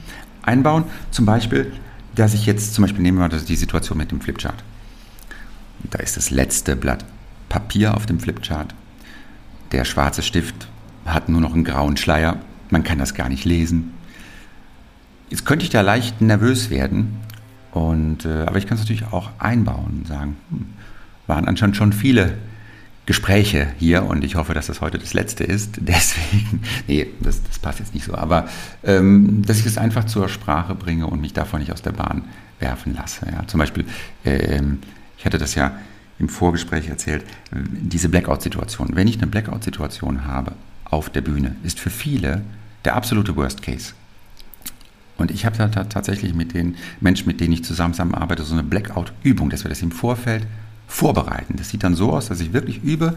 Einbauen, 0.42 0.84
zum 1.10 1.26
Beispiel, 1.26 1.72
dass 2.14 2.34
ich 2.34 2.46
jetzt, 2.46 2.74
zum 2.74 2.82
Beispiel 2.82 3.02
nehmen 3.02 3.18
wir 3.18 3.28
mal 3.28 3.40
die 3.40 3.56
Situation 3.56 3.98
mit 3.98 4.12
dem 4.12 4.20
Flipchart. 4.20 4.62
Da 5.90 5.98
ist 5.98 6.16
das 6.16 6.30
letzte 6.30 6.76
Blatt 6.76 7.04
Papier 7.48 7.94
auf 7.94 8.06
dem 8.06 8.20
Flipchart. 8.20 8.74
Der 9.72 9.84
schwarze 9.84 10.22
Stift 10.22 10.68
hat 11.04 11.28
nur 11.28 11.40
noch 11.40 11.54
einen 11.54 11.64
grauen 11.64 11.96
Schleier. 11.96 12.36
Man 12.70 12.84
kann 12.84 12.98
das 12.98 13.14
gar 13.14 13.28
nicht 13.28 13.44
lesen. 13.44 13.92
Jetzt 15.32 15.46
könnte 15.46 15.64
ich 15.64 15.70
da 15.70 15.80
leicht 15.80 16.20
nervös 16.20 16.68
werden, 16.68 17.16
und, 17.70 18.26
äh, 18.26 18.42
aber 18.42 18.58
ich 18.58 18.66
kann 18.66 18.74
es 18.74 18.82
natürlich 18.82 19.06
auch 19.12 19.30
einbauen 19.38 20.00
und 20.00 20.06
sagen, 20.06 20.36
hm, 20.50 20.66
waren 21.26 21.48
anscheinend 21.48 21.74
schon 21.74 21.94
viele 21.94 22.34
Gespräche 23.06 23.68
hier 23.78 24.02
und 24.02 24.24
ich 24.24 24.34
hoffe, 24.34 24.52
dass 24.52 24.66
das 24.66 24.82
heute 24.82 24.98
das 24.98 25.14
letzte 25.14 25.44
ist. 25.44 25.76
Deswegen, 25.80 26.60
nee, 26.86 27.06
das, 27.20 27.42
das 27.44 27.58
passt 27.58 27.78
jetzt 27.78 27.94
nicht 27.94 28.04
so, 28.04 28.14
aber 28.14 28.46
ähm, 28.84 29.42
dass 29.46 29.58
ich 29.58 29.64
es 29.64 29.78
einfach 29.78 30.04
zur 30.04 30.28
Sprache 30.28 30.74
bringe 30.74 31.06
und 31.06 31.22
mich 31.22 31.32
davon 31.32 31.60
nicht 31.60 31.72
aus 31.72 31.80
der 31.80 31.92
Bahn 31.92 32.24
werfen 32.60 32.94
lasse. 32.94 33.24
Ja. 33.32 33.46
Zum 33.46 33.56
Beispiel, 33.56 33.86
ähm, 34.26 34.80
ich 35.16 35.24
hatte 35.24 35.38
das 35.38 35.54
ja 35.54 35.78
im 36.18 36.28
Vorgespräch 36.28 36.90
erzählt, 36.90 37.24
diese 37.52 38.10
Blackout-Situation. 38.10 38.90
Wenn 38.92 39.08
ich 39.08 39.16
eine 39.16 39.28
Blackout-Situation 39.28 40.26
habe 40.26 40.52
auf 40.84 41.08
der 41.08 41.22
Bühne, 41.22 41.56
ist 41.62 41.80
für 41.80 41.88
viele 41.88 42.42
der 42.84 42.96
absolute 42.96 43.34
Worst 43.34 43.62
Case. 43.62 43.94
Und 45.18 45.30
ich 45.30 45.44
habe 45.44 45.56
da 45.56 45.68
tatsächlich 45.68 46.34
mit 46.34 46.54
den 46.54 46.76
Menschen, 47.00 47.26
mit 47.28 47.40
denen 47.40 47.52
ich 47.52 47.64
zusammenarbeite, 47.64 48.42
so 48.42 48.54
eine 48.54 48.62
Blackout-Übung, 48.62 49.50
dass 49.50 49.64
wir 49.64 49.68
das 49.68 49.82
im 49.82 49.92
Vorfeld 49.92 50.46
vorbereiten. 50.86 51.56
Das 51.56 51.68
sieht 51.68 51.84
dann 51.84 51.94
so 51.94 52.12
aus, 52.12 52.28
dass 52.28 52.40
ich 52.40 52.52
wirklich 52.52 52.82
übe 52.82 53.16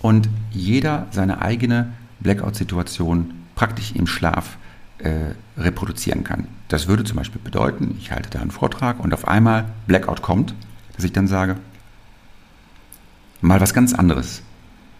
und 0.00 0.28
jeder 0.50 1.06
seine 1.10 1.42
eigene 1.42 1.92
Blackout-Situation 2.20 3.32
praktisch 3.54 3.92
im 3.92 4.06
Schlaf 4.06 4.58
äh, 4.98 5.34
reproduzieren 5.56 6.24
kann. 6.24 6.46
Das 6.68 6.88
würde 6.88 7.04
zum 7.04 7.16
Beispiel 7.16 7.40
bedeuten, 7.42 7.96
ich 7.98 8.10
halte 8.10 8.30
da 8.30 8.40
einen 8.40 8.50
Vortrag 8.50 9.00
und 9.00 9.12
auf 9.12 9.28
einmal 9.28 9.66
Blackout 9.86 10.22
kommt, 10.22 10.54
dass 10.96 11.04
ich 11.04 11.12
dann 11.12 11.26
sage, 11.26 11.56
mal 13.40 13.60
was 13.60 13.74
ganz 13.74 13.92
anderes. 13.92 14.42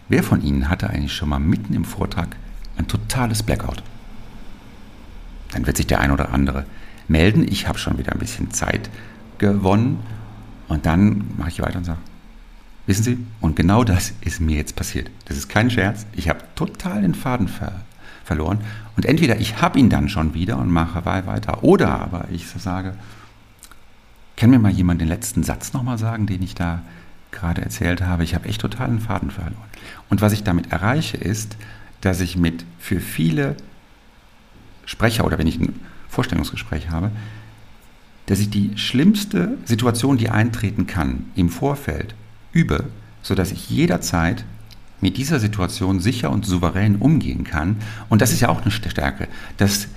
Wer 0.09 0.21
von 0.21 0.41
Ihnen 0.41 0.69
hatte 0.69 0.89
eigentlich 0.89 1.13
schon 1.13 1.29
mal 1.29 1.39
mitten 1.39 1.73
im 1.73 1.85
Vortrag 1.85 2.35
ein 2.77 2.87
totales 2.87 3.41
Blackout? 3.41 3.81
Dann 5.55 5.65
wird 5.65 5.77
sich 5.77 5.87
der 5.87 6.01
ein 6.01 6.11
oder 6.11 6.33
andere 6.33 6.65
melden. 7.07 7.47
Ich 7.47 7.67
habe 7.67 7.79
schon 7.79 7.97
wieder 7.97 8.11
ein 8.11 8.19
bisschen 8.19 8.51
Zeit 8.51 8.89
gewonnen. 9.37 9.99
Und 10.67 10.85
dann 10.85 11.31
mache 11.37 11.49
ich 11.49 11.61
weiter 11.61 11.77
und 11.77 11.85
sage, 11.85 11.99
wissen 12.87 13.03
Sie, 13.03 13.17
und 13.39 13.55
genau 13.55 13.85
das 13.85 14.13
ist 14.19 14.41
mir 14.41 14.57
jetzt 14.57 14.75
passiert. 14.75 15.09
Das 15.25 15.37
ist 15.37 15.47
kein 15.47 15.71
Scherz. 15.71 16.05
Ich 16.13 16.27
habe 16.27 16.39
total 16.55 17.01
den 17.01 17.15
Faden 17.15 17.47
ver 17.47 17.81
verloren. 18.25 18.59
Und 18.97 19.05
entweder 19.05 19.39
ich 19.39 19.61
habe 19.61 19.79
ihn 19.79 19.89
dann 19.89 20.09
schon 20.09 20.33
wieder 20.33 20.57
und 20.57 20.71
mache 20.71 21.05
weiter, 21.05 21.63
oder 21.63 22.01
aber 22.01 22.25
ich 22.31 22.47
sage, 22.47 22.95
kann 24.35 24.49
mir 24.49 24.57
mal 24.57 24.71
jemand 24.71 24.99
den 24.99 25.07
letzten 25.07 25.43
Satz 25.43 25.73
nochmal 25.73 25.99
sagen, 25.99 26.25
den 26.25 26.41
ich 26.41 26.55
da 26.55 26.81
gerade 27.31 27.61
erzählt 27.61 28.01
habe? 28.01 28.23
Ich 28.23 28.33
habe 28.33 28.49
echt 28.49 28.61
total 28.61 28.87
den 28.87 28.99
Faden 28.99 29.29
verloren. 29.29 29.55
Und 30.09 30.21
was 30.21 30.33
ich 30.33 30.43
damit 30.43 30.71
erreiche, 30.71 31.17
ist, 31.17 31.55
dass 32.01 32.19
ich 32.19 32.35
mit 32.35 32.65
für 32.79 32.99
viele 32.99 33.55
Sprecher 34.85 35.25
oder 35.25 35.37
wenn 35.37 35.47
ich 35.47 35.59
ein 35.59 35.79
Vorstellungsgespräch 36.09 36.89
habe, 36.89 37.11
dass 38.25 38.39
ich 38.39 38.49
die 38.49 38.71
schlimmste 38.77 39.57
Situation, 39.65 40.17
die 40.17 40.29
eintreten 40.29 40.87
kann, 40.87 41.25
im 41.35 41.49
Vorfeld 41.49 42.15
übe, 42.51 42.85
sodass 43.21 43.51
ich 43.51 43.69
jederzeit 43.69 44.45
mit 45.01 45.17
dieser 45.17 45.39
Situation 45.39 45.99
sicher 45.99 46.31
und 46.31 46.45
souverän 46.45 46.95
umgehen 46.95 47.43
kann. 47.43 47.77
Und 48.09 48.21
das 48.21 48.31
ist 48.31 48.39
ja 48.39 48.49
auch 48.49 48.61
eine 48.61 48.71
Stärke, 48.71 49.27
dass 49.57 49.87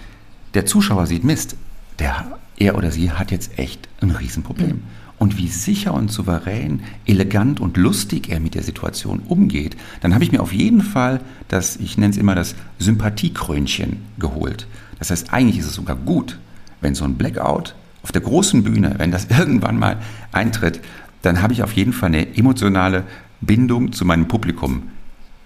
der 0.54 0.66
Zuschauer 0.66 1.06
sieht, 1.06 1.24
Mist, 1.24 1.56
der, 1.98 2.38
er 2.56 2.76
oder 2.76 2.90
sie 2.90 3.12
hat 3.12 3.30
jetzt 3.30 3.58
echt 3.58 3.88
ein 4.00 4.10
Riesenproblem. 4.10 4.68
Mhm 4.68 4.97
und 5.18 5.36
wie 5.36 5.48
sicher 5.48 5.94
und 5.94 6.10
souverän, 6.10 6.82
elegant 7.06 7.60
und 7.60 7.76
lustig 7.76 8.28
er 8.28 8.40
mit 8.40 8.54
der 8.54 8.62
Situation 8.62 9.20
umgeht, 9.20 9.76
dann 10.00 10.14
habe 10.14 10.24
ich 10.24 10.32
mir 10.32 10.40
auf 10.40 10.52
jeden 10.52 10.82
Fall 10.82 11.20
das, 11.48 11.76
ich 11.76 11.98
nenne 11.98 12.12
es 12.12 12.16
immer 12.16 12.34
das 12.34 12.54
Sympathiekrönchen 12.78 13.98
geholt. 14.18 14.66
Das 14.98 15.10
heißt, 15.10 15.32
eigentlich 15.32 15.58
ist 15.58 15.66
es 15.66 15.74
sogar 15.74 15.96
gut, 15.96 16.38
wenn 16.80 16.94
so 16.94 17.04
ein 17.04 17.16
Blackout 17.16 17.74
auf 18.02 18.12
der 18.12 18.22
großen 18.22 18.62
Bühne, 18.62 18.94
wenn 18.98 19.10
das 19.10 19.24
irgendwann 19.38 19.78
mal 19.78 19.98
eintritt, 20.32 20.80
dann 21.22 21.42
habe 21.42 21.52
ich 21.52 21.62
auf 21.62 21.72
jeden 21.72 21.92
Fall 21.92 22.08
eine 22.08 22.36
emotionale 22.36 23.04
Bindung 23.40 23.92
zu 23.92 24.04
meinem 24.04 24.28
Publikum 24.28 24.84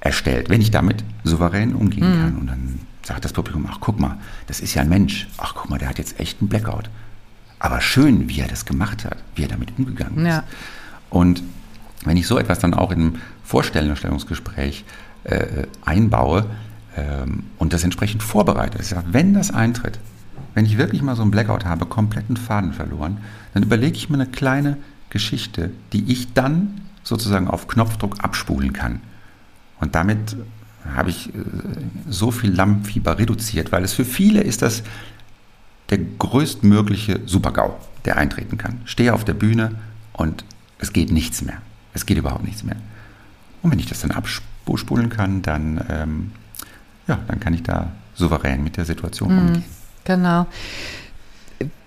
erstellt, 0.00 0.50
wenn 0.50 0.60
ich 0.60 0.70
damit 0.70 1.04
souverän 1.24 1.74
umgehen 1.74 2.08
mhm. 2.08 2.20
kann. 2.20 2.36
Und 2.36 2.46
dann 2.48 2.78
sagt 3.02 3.24
das 3.24 3.32
Publikum, 3.32 3.66
ach 3.70 3.78
guck 3.80 4.00
mal, 4.00 4.18
das 4.46 4.60
ist 4.60 4.74
ja 4.74 4.82
ein 4.82 4.88
Mensch. 4.88 5.28
Ach 5.38 5.54
guck 5.54 5.70
mal, 5.70 5.78
der 5.78 5.88
hat 5.88 5.98
jetzt 5.98 6.20
echt 6.20 6.40
einen 6.40 6.48
Blackout. 6.48 6.90
Aber 7.62 7.80
schön, 7.80 8.28
wie 8.28 8.40
er 8.40 8.48
das 8.48 8.64
gemacht 8.64 9.04
hat, 9.04 9.18
wie 9.36 9.44
er 9.44 9.48
damit 9.48 9.78
umgegangen 9.78 10.26
ist. 10.26 10.32
Ja. 10.32 10.42
Und 11.10 11.44
wenn 12.04 12.16
ich 12.16 12.26
so 12.26 12.36
etwas 12.36 12.58
dann 12.58 12.74
auch 12.74 12.90
in 12.90 13.00
einem 13.00 13.14
Vorstellungsgespräch 13.44 14.84
äh, 15.22 15.68
einbaue 15.84 16.46
ähm, 16.96 17.44
und 17.58 17.72
das 17.72 17.84
entsprechend 17.84 18.24
vorbereite, 18.24 18.78
ist 18.78 18.90
ja, 18.90 19.04
wenn 19.06 19.32
das 19.32 19.52
eintritt, 19.52 20.00
wenn 20.54 20.66
ich 20.66 20.76
wirklich 20.76 21.02
mal 21.02 21.14
so 21.14 21.22
einen 21.22 21.30
Blackout 21.30 21.64
habe, 21.64 21.86
kompletten 21.86 22.36
Faden 22.36 22.72
verloren, 22.72 23.18
dann 23.54 23.62
überlege 23.62 23.96
ich 23.96 24.10
mir 24.10 24.16
eine 24.16 24.26
kleine 24.26 24.76
Geschichte, 25.10 25.70
die 25.92 26.10
ich 26.10 26.32
dann 26.32 26.80
sozusagen 27.04 27.46
auf 27.46 27.68
Knopfdruck 27.68 28.24
abspulen 28.24 28.72
kann. 28.72 29.00
Und 29.78 29.94
damit 29.94 30.36
habe 30.96 31.10
ich 31.10 31.28
äh, 31.28 31.38
so 32.08 32.32
viel 32.32 32.50
Lammfieber 32.50 33.20
reduziert, 33.20 33.70
weil 33.70 33.84
es 33.84 33.92
für 33.92 34.04
viele 34.04 34.40
ist 34.40 34.62
das 34.62 34.82
der 35.92 35.98
größtmögliche 35.98 37.20
Supergau, 37.26 37.78
der 38.06 38.16
eintreten 38.16 38.56
kann. 38.56 38.80
Stehe 38.86 39.12
auf 39.12 39.24
der 39.24 39.34
Bühne 39.34 39.72
und 40.14 40.42
es 40.78 40.94
geht 40.94 41.12
nichts 41.12 41.42
mehr. 41.42 41.58
Es 41.92 42.06
geht 42.06 42.16
überhaupt 42.16 42.44
nichts 42.44 42.64
mehr. 42.64 42.76
Und 43.62 43.70
wenn 43.70 43.78
ich 43.78 43.86
das 43.86 44.00
dann 44.00 44.10
abspulen 44.10 45.10
kann, 45.10 45.42
dann, 45.42 45.84
ähm, 45.90 46.32
ja, 47.06 47.18
dann 47.28 47.40
kann 47.40 47.52
ich 47.52 47.62
da 47.62 47.92
souverän 48.14 48.64
mit 48.64 48.78
der 48.78 48.86
Situation 48.86 49.32
mhm, 49.32 49.38
umgehen. 49.38 49.64
Genau. 50.04 50.46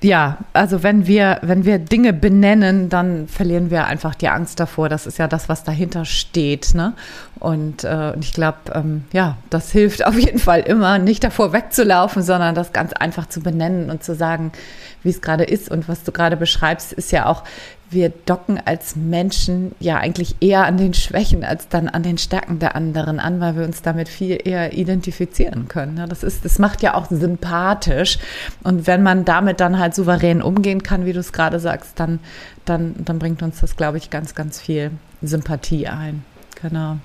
Ja, 0.01 0.37
also 0.53 0.83
wenn 0.83 1.07
wir, 1.07 1.39
wenn 1.41 1.65
wir 1.65 1.79
Dinge 1.79 2.13
benennen, 2.13 2.89
dann 2.89 3.27
verlieren 3.27 3.71
wir 3.71 3.85
einfach 3.85 4.15
die 4.15 4.29
Angst 4.29 4.59
davor. 4.59 4.89
Das 4.89 5.07
ist 5.07 5.17
ja 5.17 5.27
das, 5.27 5.49
was 5.49 5.63
dahinter 5.63 6.05
steht. 6.05 6.73
Ne? 6.73 6.93
Und 7.39 7.83
äh, 7.83 8.17
ich 8.19 8.33
glaube, 8.33 8.57
ähm, 8.73 9.05
ja, 9.13 9.37
das 9.49 9.71
hilft 9.71 10.05
auf 10.07 10.17
jeden 10.17 10.39
Fall 10.39 10.61
immer, 10.61 10.99
nicht 10.99 11.23
davor 11.23 11.53
wegzulaufen, 11.53 12.21
sondern 12.21 12.55
das 12.55 12.73
ganz 12.73 12.93
einfach 12.93 13.27
zu 13.27 13.41
benennen 13.41 13.89
und 13.89 14.03
zu 14.03 14.15
sagen, 14.15 14.51
wie 15.03 15.09
es 15.09 15.21
gerade 15.21 15.43
ist. 15.43 15.71
Und 15.71 15.87
was 15.87 16.03
du 16.03 16.11
gerade 16.11 16.37
beschreibst, 16.37 16.93
ist 16.93 17.11
ja 17.11 17.25
auch, 17.25 17.43
wir 17.89 18.09
docken 18.09 18.59
als 18.63 18.95
Menschen 18.95 19.73
ja 19.79 19.97
eigentlich 19.97 20.35
eher 20.41 20.65
an 20.65 20.77
den 20.77 20.93
Schwächen 20.93 21.43
als 21.43 21.67
dann 21.67 21.87
an 21.87 22.03
den 22.03 22.17
Stärken 22.17 22.59
der 22.59 22.75
anderen 22.75 23.19
an, 23.19 23.39
weil 23.39 23.55
wir 23.55 23.63
uns 23.63 23.81
damit 23.81 24.09
viel 24.09 24.39
eher 24.43 24.73
identifizieren 24.73 25.67
können. 25.67 26.07
Das 26.09 26.23
ist, 26.23 26.45
das 26.45 26.59
macht 26.59 26.81
ja 26.81 26.95
auch 26.95 27.07
sympathisch. 27.09 28.17
Und 28.63 28.87
wenn 28.87 29.03
man 29.03 29.25
damit 29.25 29.59
dann 29.59 29.79
halt 29.79 29.95
souverän 29.95 30.41
umgehen 30.41 30.83
kann, 30.83 31.05
wie 31.05 31.13
du 31.13 31.19
es 31.19 31.31
gerade 31.31 31.59
sagst, 31.59 31.99
dann, 31.99 32.19
dann, 32.65 32.95
dann 33.05 33.19
bringt 33.19 33.41
uns 33.41 33.59
das, 33.59 33.75
glaube 33.75 33.97
ich, 33.97 34.09
ganz, 34.09 34.35
ganz 34.35 34.59
viel 34.59 34.91
Sympathie 35.21 35.87
ein. 35.87 36.23
Genau. 36.61 36.97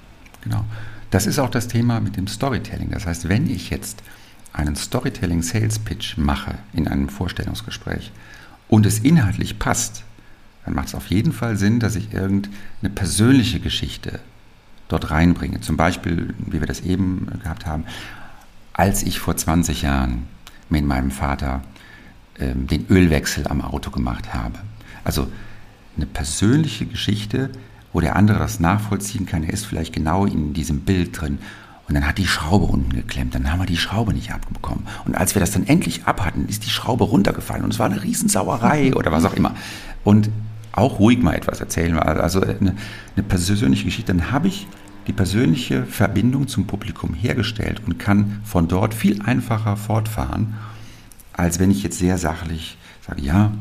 Genau. 0.42 0.64
Das 1.10 1.26
ist 1.26 1.38
auch 1.38 1.50
das 1.50 1.68
Thema 1.68 2.00
mit 2.00 2.16
dem 2.16 2.26
Storytelling. 2.26 2.90
Das 2.90 3.06
heißt, 3.06 3.28
wenn 3.28 3.50
ich 3.50 3.70
jetzt 3.70 4.02
einen 4.52 4.76
Storytelling 4.76 5.42
Sales 5.42 5.78
Pitch 5.78 6.16
mache 6.16 6.54
in 6.72 6.88
einem 6.88 7.08
Vorstellungsgespräch 7.08 8.12
und 8.68 8.86
es 8.86 9.00
inhaltlich 9.00 9.58
passt, 9.58 10.04
dann 10.64 10.74
macht 10.74 10.88
es 10.88 10.94
auf 10.94 11.06
jeden 11.06 11.32
Fall 11.32 11.56
Sinn, 11.56 11.80
dass 11.80 11.96
ich 11.96 12.12
irgendeine 12.12 12.94
persönliche 12.94 13.60
Geschichte 13.60 14.20
dort 14.88 15.10
reinbringe. 15.10 15.60
Zum 15.60 15.76
Beispiel, 15.76 16.34
wie 16.38 16.60
wir 16.60 16.66
das 16.66 16.80
eben 16.80 17.26
gehabt 17.42 17.66
haben, 17.66 17.84
als 18.72 19.02
ich 19.02 19.18
vor 19.18 19.36
20 19.36 19.82
Jahren 19.82 20.24
mit 20.68 20.84
meinem 20.84 21.10
Vater 21.10 21.62
äh, 22.34 22.54
den 22.54 22.86
Ölwechsel 22.88 23.46
am 23.46 23.60
Auto 23.60 23.90
gemacht 23.90 24.34
habe. 24.34 24.58
Also 25.04 25.28
eine 25.96 26.06
persönliche 26.06 26.86
Geschichte, 26.86 27.50
wo 27.92 28.00
der 28.00 28.16
andere 28.16 28.38
das 28.38 28.60
nachvollziehen 28.60 29.26
kann. 29.26 29.42
Er 29.42 29.52
ist 29.52 29.66
vielleicht 29.66 29.92
genau 29.92 30.24
in 30.26 30.52
diesem 30.54 30.80
Bild 30.80 31.20
drin. 31.20 31.38
Und 31.88 31.94
dann 31.94 32.06
hat 32.06 32.18
die 32.18 32.26
Schraube 32.26 32.66
unten 32.66 32.92
geklemmt. 32.92 33.34
Dann 33.34 33.50
haben 33.50 33.58
wir 33.58 33.66
die 33.66 33.76
Schraube 33.76 34.12
nicht 34.14 34.32
abbekommen. 34.32 34.86
Und 35.04 35.16
als 35.16 35.34
wir 35.34 35.40
das 35.40 35.50
dann 35.50 35.66
endlich 35.66 36.04
abhatten, 36.04 36.48
ist 36.48 36.64
die 36.64 36.70
Schraube 36.70 37.04
runtergefallen. 37.04 37.64
Und 37.64 37.72
es 37.72 37.80
war 37.80 37.86
eine 37.86 38.02
Riesensauerei 38.02 38.94
oder 38.94 39.10
was 39.10 39.24
auch 39.24 39.34
immer. 39.34 39.56
Und 40.04 40.30
auch 40.72 40.98
ruhig 40.98 41.20
mal 41.20 41.34
etwas 41.34 41.60
erzählen. 41.60 41.98
Also 41.98 42.40
eine, 42.40 42.74
eine 43.16 43.22
persönliche 43.26 43.84
Geschichte. 43.84 44.12
Dann 44.14 44.30
habe 44.30 44.48
ich 44.48 44.66
die 45.06 45.12
persönliche 45.12 45.84
Verbindung 45.86 46.48
zum 46.48 46.66
Publikum 46.66 47.14
hergestellt 47.14 47.82
und 47.86 47.98
kann 47.98 48.40
von 48.44 48.68
dort 48.68 48.94
viel 48.94 49.22
einfacher 49.22 49.76
fortfahren, 49.76 50.54
als 51.32 51.58
wenn 51.58 51.70
ich 51.70 51.82
jetzt 51.82 51.98
sehr 51.98 52.18
sachlich 52.18 52.76
sage, 53.06 53.22
ja, 53.22 53.52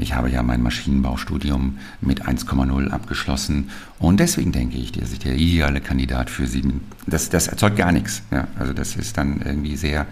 ich 0.00 0.14
habe 0.14 0.30
ja 0.30 0.42
mein 0.42 0.62
Maschinenbaustudium 0.62 1.78
mit 2.00 2.26
1,0 2.26 2.90
abgeschlossen 2.90 3.70
und 3.98 4.20
deswegen 4.20 4.52
denke 4.52 4.76
ich, 4.78 4.92
dass 4.92 5.12
ich 5.12 5.18
der 5.18 5.34
ideale 5.34 5.80
Kandidat 5.80 6.30
für 6.30 6.46
Sie. 6.46 6.62
Das, 7.06 7.30
das 7.30 7.48
erzeugt 7.48 7.76
gar 7.76 7.90
nichts. 7.90 8.22
Ja? 8.30 8.46
Also 8.58 8.72
das 8.72 8.94
ist 8.94 9.16
dann 9.16 9.42
irgendwie 9.42 9.76
sehr 9.76 10.06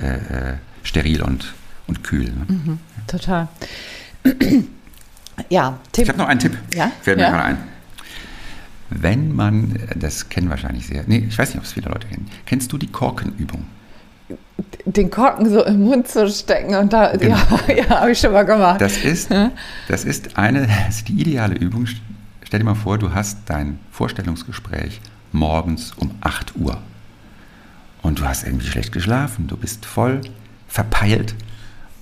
äh, 0.00 0.50
äh 0.50 0.54
steril 0.84 1.22
und, 1.22 1.54
und 1.86 2.02
kühl. 2.02 2.24
Ne? 2.24 2.46
Mhm, 2.48 2.78
total. 3.06 3.48
Ja, 5.48 5.78
Tipp. 5.92 6.04
Ich 6.04 6.08
habe 6.08 6.18
noch 6.18 6.28
einen 6.28 6.40
Tipp. 6.40 6.56
Ja? 6.74 6.90
Fällt 7.00 7.16
mir 7.18 7.24
ja? 7.24 7.30
gerade 7.30 7.44
ein. 7.44 7.58
Wenn 8.90 9.34
man, 9.34 9.78
das 9.96 10.28
kennen 10.28 10.50
wahrscheinlich 10.50 10.86
sehr, 10.86 11.04
nee, 11.06 11.26
ich 11.28 11.38
weiß 11.38 11.50
nicht, 11.50 11.58
ob 11.58 11.64
es 11.64 11.72
viele 11.72 11.88
Leute 11.88 12.06
kennen. 12.08 12.30
Kennst 12.44 12.72
du 12.72 12.78
die 12.78 12.88
Korkenübung? 12.88 13.64
Den 14.84 15.10
Korken 15.10 15.48
so 15.48 15.64
im 15.64 15.80
Mund 15.80 16.08
zu 16.08 16.28
stecken 16.28 16.74
und 16.74 16.92
da, 16.92 17.16
genau. 17.16 17.36
ja, 17.68 17.74
ja 17.74 17.88
habe 18.00 18.12
ich 18.12 18.18
schon 18.18 18.32
mal 18.32 18.44
gemacht. 18.44 18.80
Das 18.80 18.98
ist, 18.98 19.30
das 19.88 20.04
ist 20.04 20.36
eine, 20.36 20.66
das 20.86 20.96
ist 20.96 21.08
die 21.08 21.20
ideale 21.20 21.54
Übung. 21.54 21.86
Stell 22.44 22.60
dir 22.60 22.64
mal 22.64 22.74
vor, 22.74 22.98
du 22.98 23.14
hast 23.14 23.38
dein 23.46 23.78
Vorstellungsgespräch 23.90 25.00
morgens 25.32 25.92
um 25.96 26.10
8 26.20 26.56
Uhr 26.56 26.78
und 28.02 28.18
du 28.18 28.24
hast 28.24 28.44
irgendwie 28.44 28.66
schlecht 28.66 28.92
geschlafen, 28.92 29.46
du 29.46 29.56
bist 29.56 29.86
voll 29.86 30.20
verpeilt 30.68 31.34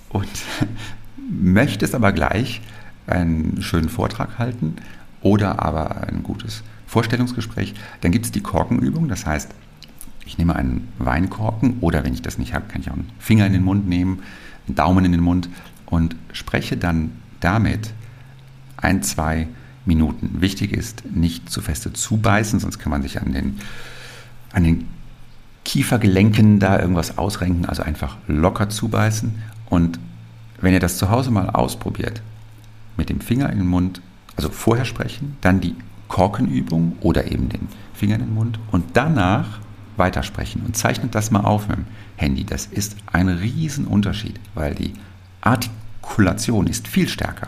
und 0.09 0.27
möchtest 1.29 1.95
aber 1.95 2.11
gleich 2.11 2.61
einen 3.07 3.61
schönen 3.61 3.89
Vortrag 3.89 4.37
halten 4.39 4.75
oder 5.21 5.61
aber 5.63 6.07
ein 6.07 6.23
gutes 6.23 6.63
Vorstellungsgespräch. 6.87 7.73
Dann 8.01 8.11
gibt 8.11 8.25
es 8.25 8.31
die 8.31 8.41
Korkenübung, 8.41 9.07
das 9.07 9.25
heißt, 9.25 9.51
ich 10.25 10.37
nehme 10.37 10.55
einen 10.55 10.87
Weinkorken 10.99 11.77
oder 11.81 12.03
wenn 12.03 12.13
ich 12.13 12.21
das 12.21 12.37
nicht 12.37 12.53
habe, 12.53 12.67
kann 12.67 12.81
ich 12.81 12.89
auch 12.89 12.95
einen 12.95 13.09
Finger 13.19 13.45
in 13.45 13.53
den 13.53 13.63
Mund 13.63 13.87
nehmen, 13.87 14.21
einen 14.67 14.75
Daumen 14.75 15.05
in 15.05 15.11
den 15.11 15.21
Mund 15.21 15.49
und 15.85 16.15
spreche 16.31 16.77
dann 16.77 17.11
damit 17.39 17.93
ein, 18.77 19.03
zwei 19.03 19.47
Minuten. 19.85 20.41
Wichtig 20.41 20.73
ist, 20.73 21.03
nicht 21.05 21.49
zu 21.49 21.61
feste 21.61 21.91
zubeißen, 21.91 22.59
sonst 22.59 22.79
kann 22.79 22.91
man 22.91 23.01
sich 23.01 23.21
an 23.21 23.33
den, 23.33 23.59
an 24.53 24.63
den 24.63 24.87
Kiefergelenken 25.65 26.59
da 26.59 26.79
irgendwas 26.79 27.17
ausrenken, 27.17 27.65
also 27.65 27.83
einfach 27.83 28.17
locker 28.27 28.69
zubeißen. 28.69 29.33
Und 29.69 29.99
wenn 30.59 30.73
ihr 30.73 30.79
das 30.79 30.97
zu 30.97 31.09
Hause 31.09 31.31
mal 31.31 31.49
ausprobiert, 31.49 32.21
mit 33.01 33.09
dem 33.09 33.19
Finger 33.19 33.49
in 33.49 33.57
den 33.57 33.67
Mund, 33.67 33.99
also 34.35 34.49
vorher 34.49 34.85
sprechen, 34.85 35.35
dann 35.41 35.59
die 35.59 35.75
Korkenübung 36.07 36.97
oder 37.01 37.31
eben 37.31 37.49
den 37.49 37.67
Finger 37.95 38.15
in 38.15 38.21
den 38.21 38.35
Mund 38.35 38.59
und 38.71 38.85
danach 38.93 39.59
weitersprechen 39.97 40.61
und 40.63 40.77
zeichnet 40.77 41.15
das 41.15 41.31
mal 41.31 41.41
auf 41.41 41.67
mit 41.67 41.77
dem 41.77 41.85
Handy. 42.15 42.43
Das 42.43 42.67
ist 42.67 42.95
ein 43.11 43.27
Riesenunterschied, 43.27 44.39
weil 44.53 44.75
die 44.75 44.93
Artikulation 45.41 46.67
ist 46.67 46.87
viel 46.87 47.07
stärker 47.07 47.47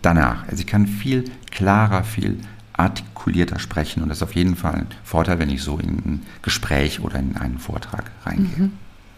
danach. 0.00 0.48
Also 0.48 0.60
ich 0.60 0.66
kann 0.66 0.86
viel 0.86 1.24
klarer, 1.50 2.02
viel 2.02 2.38
artikulierter 2.72 3.58
sprechen 3.58 4.02
und 4.02 4.08
das 4.08 4.18
ist 4.18 4.22
auf 4.22 4.34
jeden 4.34 4.56
Fall 4.56 4.74
ein 4.74 4.86
Vorteil, 5.04 5.38
wenn 5.38 5.50
ich 5.50 5.62
so 5.62 5.78
in 5.78 5.88
ein 5.90 6.22
Gespräch 6.40 7.00
oder 7.00 7.18
in 7.18 7.36
einen 7.36 7.58
Vortrag 7.58 8.10
reingehe. 8.24 8.66
Mhm. 8.66 8.72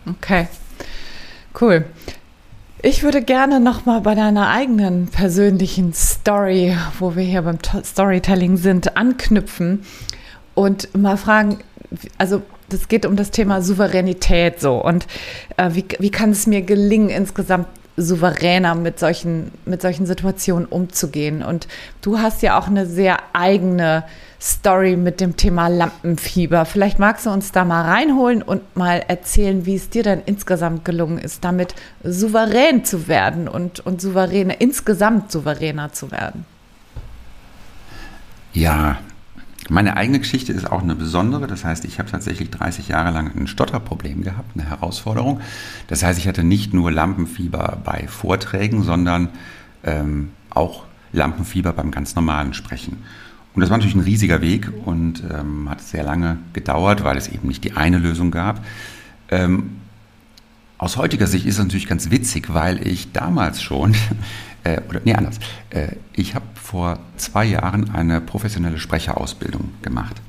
Okay, 0.07 0.49
cool. 1.61 1.85
Ich 2.83 3.03
würde 3.03 3.23
gerne 3.23 3.59
nochmal 3.59 4.03
bei 4.03 4.15
deiner 4.15 4.51
eigenen 4.51 5.07
persönlichen 5.07 5.95
Story, 5.95 6.77
wo 6.99 7.17
wir 7.17 7.23
hier 7.23 7.43
beim 7.43 7.59
Storytelling 7.83 8.59
sind, 8.59 8.99
anknüpfen 8.99 9.83
und 10.55 10.95
mal 10.95 11.17
fragen, 11.17 11.59
also 12.19 12.43
das 12.69 12.89
geht 12.89 13.07
um 13.07 13.17
das 13.17 13.31
Thema 13.31 13.63
Souveränität 13.63 14.61
so 14.61 14.85
und 14.85 15.07
äh, 15.57 15.71
wie, 15.73 15.87
wie 16.01 16.11
kann 16.11 16.31
es 16.31 16.47
mir 16.47 16.61
gelingen, 16.63 17.09
insgesamt 17.09 17.69
souveräner 17.97 18.75
mit 18.75 18.99
solchen, 18.99 19.53
mit 19.65 19.83
solchen 19.83 20.07
Situationen 20.07 20.67
umzugehen. 20.67 21.43
Und 21.43 21.67
du 22.03 22.19
hast 22.19 22.43
ja 22.43 22.59
auch 22.59 22.67
eine 22.67 22.87
sehr 22.87 23.19
eigene 23.33 24.05
Story 24.41 24.97
mit 24.97 25.21
dem 25.21 25.37
Thema 25.37 25.69
Lampenfieber. 25.69 26.67
Vielleicht 26.67 26.99
magst 26.99 27.27
du 27.27 27.31
uns 27.31 27.53
da 27.53 27.65
mal 27.65 27.83
reinholen 27.83 28.43
und 28.43 28.77
mal 28.77 29.03
erzählen, 29.09 29.65
wie 29.65 29.77
es 29.77 29.89
dir 29.89 30.03
denn 30.03 30.23
insgesamt 30.27 30.85
gelungen 30.85 31.19
ist, 31.19 31.45
damit 31.45 31.75
souverän 32.05 32.85
zu 32.85 33.09
werden 33.09 33.49
und, 33.49 33.81
und 33.81 34.01
souveräner, 34.01 34.61
insgesamt 34.61 35.33
souveräner 35.33 35.93
zu 35.93 36.11
werden. 36.11 36.45
Ja, 38.53 38.99
meine 39.69 39.97
eigene 39.97 40.19
Geschichte 40.19 40.53
ist 40.53 40.71
auch 40.71 40.83
eine 40.83 40.95
besondere. 40.95 41.47
Das 41.47 41.65
heißt, 41.65 41.85
ich 41.85 41.99
habe 41.99 42.11
tatsächlich 42.11 42.51
30 42.51 42.89
Jahre 42.89 43.11
lang 43.11 43.33
ein 43.37 43.47
Stotterproblem 43.47 44.23
gehabt, 44.23 44.51
eine 44.55 44.69
Herausforderung. 44.69 45.41
Das 45.89 46.03
heißt, 46.03 46.19
ich 46.19 46.29
hatte 46.29 46.45
nicht 46.45 46.73
nur 46.73 46.93
Lampenfieber 46.93 47.79
bei 47.85 48.07
Vorträgen, 48.07 48.83
sondern 48.83 49.31
ähm, 49.85 50.31
auch 50.51 50.85
Lampenfieber 51.13 51.73
beim 51.73 51.91
ganz 51.91 52.15
normalen 52.15 52.55
Sprechen. 52.55 52.99
Und 53.55 53.61
das 53.61 53.71
war 53.71 53.79
natürlich 53.79 53.97
ein 53.97 54.03
riesiger 54.03 54.43
Weg 54.43 54.71
und 54.85 55.23
ähm, 55.31 55.71
hat 55.71 55.81
sehr 55.81 56.05
lange 56.05 56.39
gedauert, 56.53 57.05
weil 57.05 57.17
es 57.17 57.29
eben 57.29 57.49
nicht 57.49 57.65
die 57.65 57.73
eine 57.73 57.99
Lösung 57.99 58.31
gab. 58.31 58.65
Ähm, 59.31 59.79
aus 60.79 60.99
heutiger 60.99 61.27
Sicht 61.27 61.47
ist 61.47 61.55
es 61.55 61.65
natürlich 61.65 61.89
ganz 61.89 62.11
witzig, 62.11 62.53
weil 62.53 62.87
ich 62.87 63.13
damals 63.13 63.63
schon, 63.63 63.97
äh, 64.65 64.83
oder 64.89 65.01
nee, 65.05 65.15
anders, 65.15 65.39
äh, 65.71 65.89
ich 66.13 66.35
habe 66.35 66.45
vor 66.67 66.99
zwei 67.17 67.45
Jahren 67.45 67.95
eine 67.95 68.21
professionelle 68.21 68.79
Sprecherausbildung 68.79 69.71
gemacht. 69.83 70.21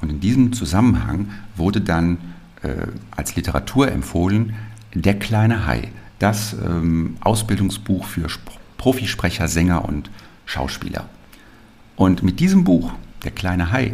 Und 0.00 0.10
in 0.10 0.18
diesem 0.18 0.52
Zusammenhang 0.52 1.28
wurde 1.54 1.80
dann 1.80 2.18
äh, 2.62 2.88
als 3.12 3.36
Literatur 3.36 3.92
empfohlen 3.92 4.54
Der 4.94 5.16
kleine 5.16 5.64
Hai, 5.64 5.92
das 6.18 6.54
ähm, 6.54 7.16
Ausbildungsbuch 7.20 8.04
für 8.04 8.26
Sp 8.26 8.50
Profisprecher, 8.78 9.48
Sänger 9.48 9.84
und 9.86 10.10
Schauspieler. 10.44 11.08
Und 11.94 12.22
mit 12.22 12.40
diesem 12.40 12.64
Buch, 12.64 12.92
Der 13.22 13.30
kleine 13.30 13.70
Hai, 13.70 13.92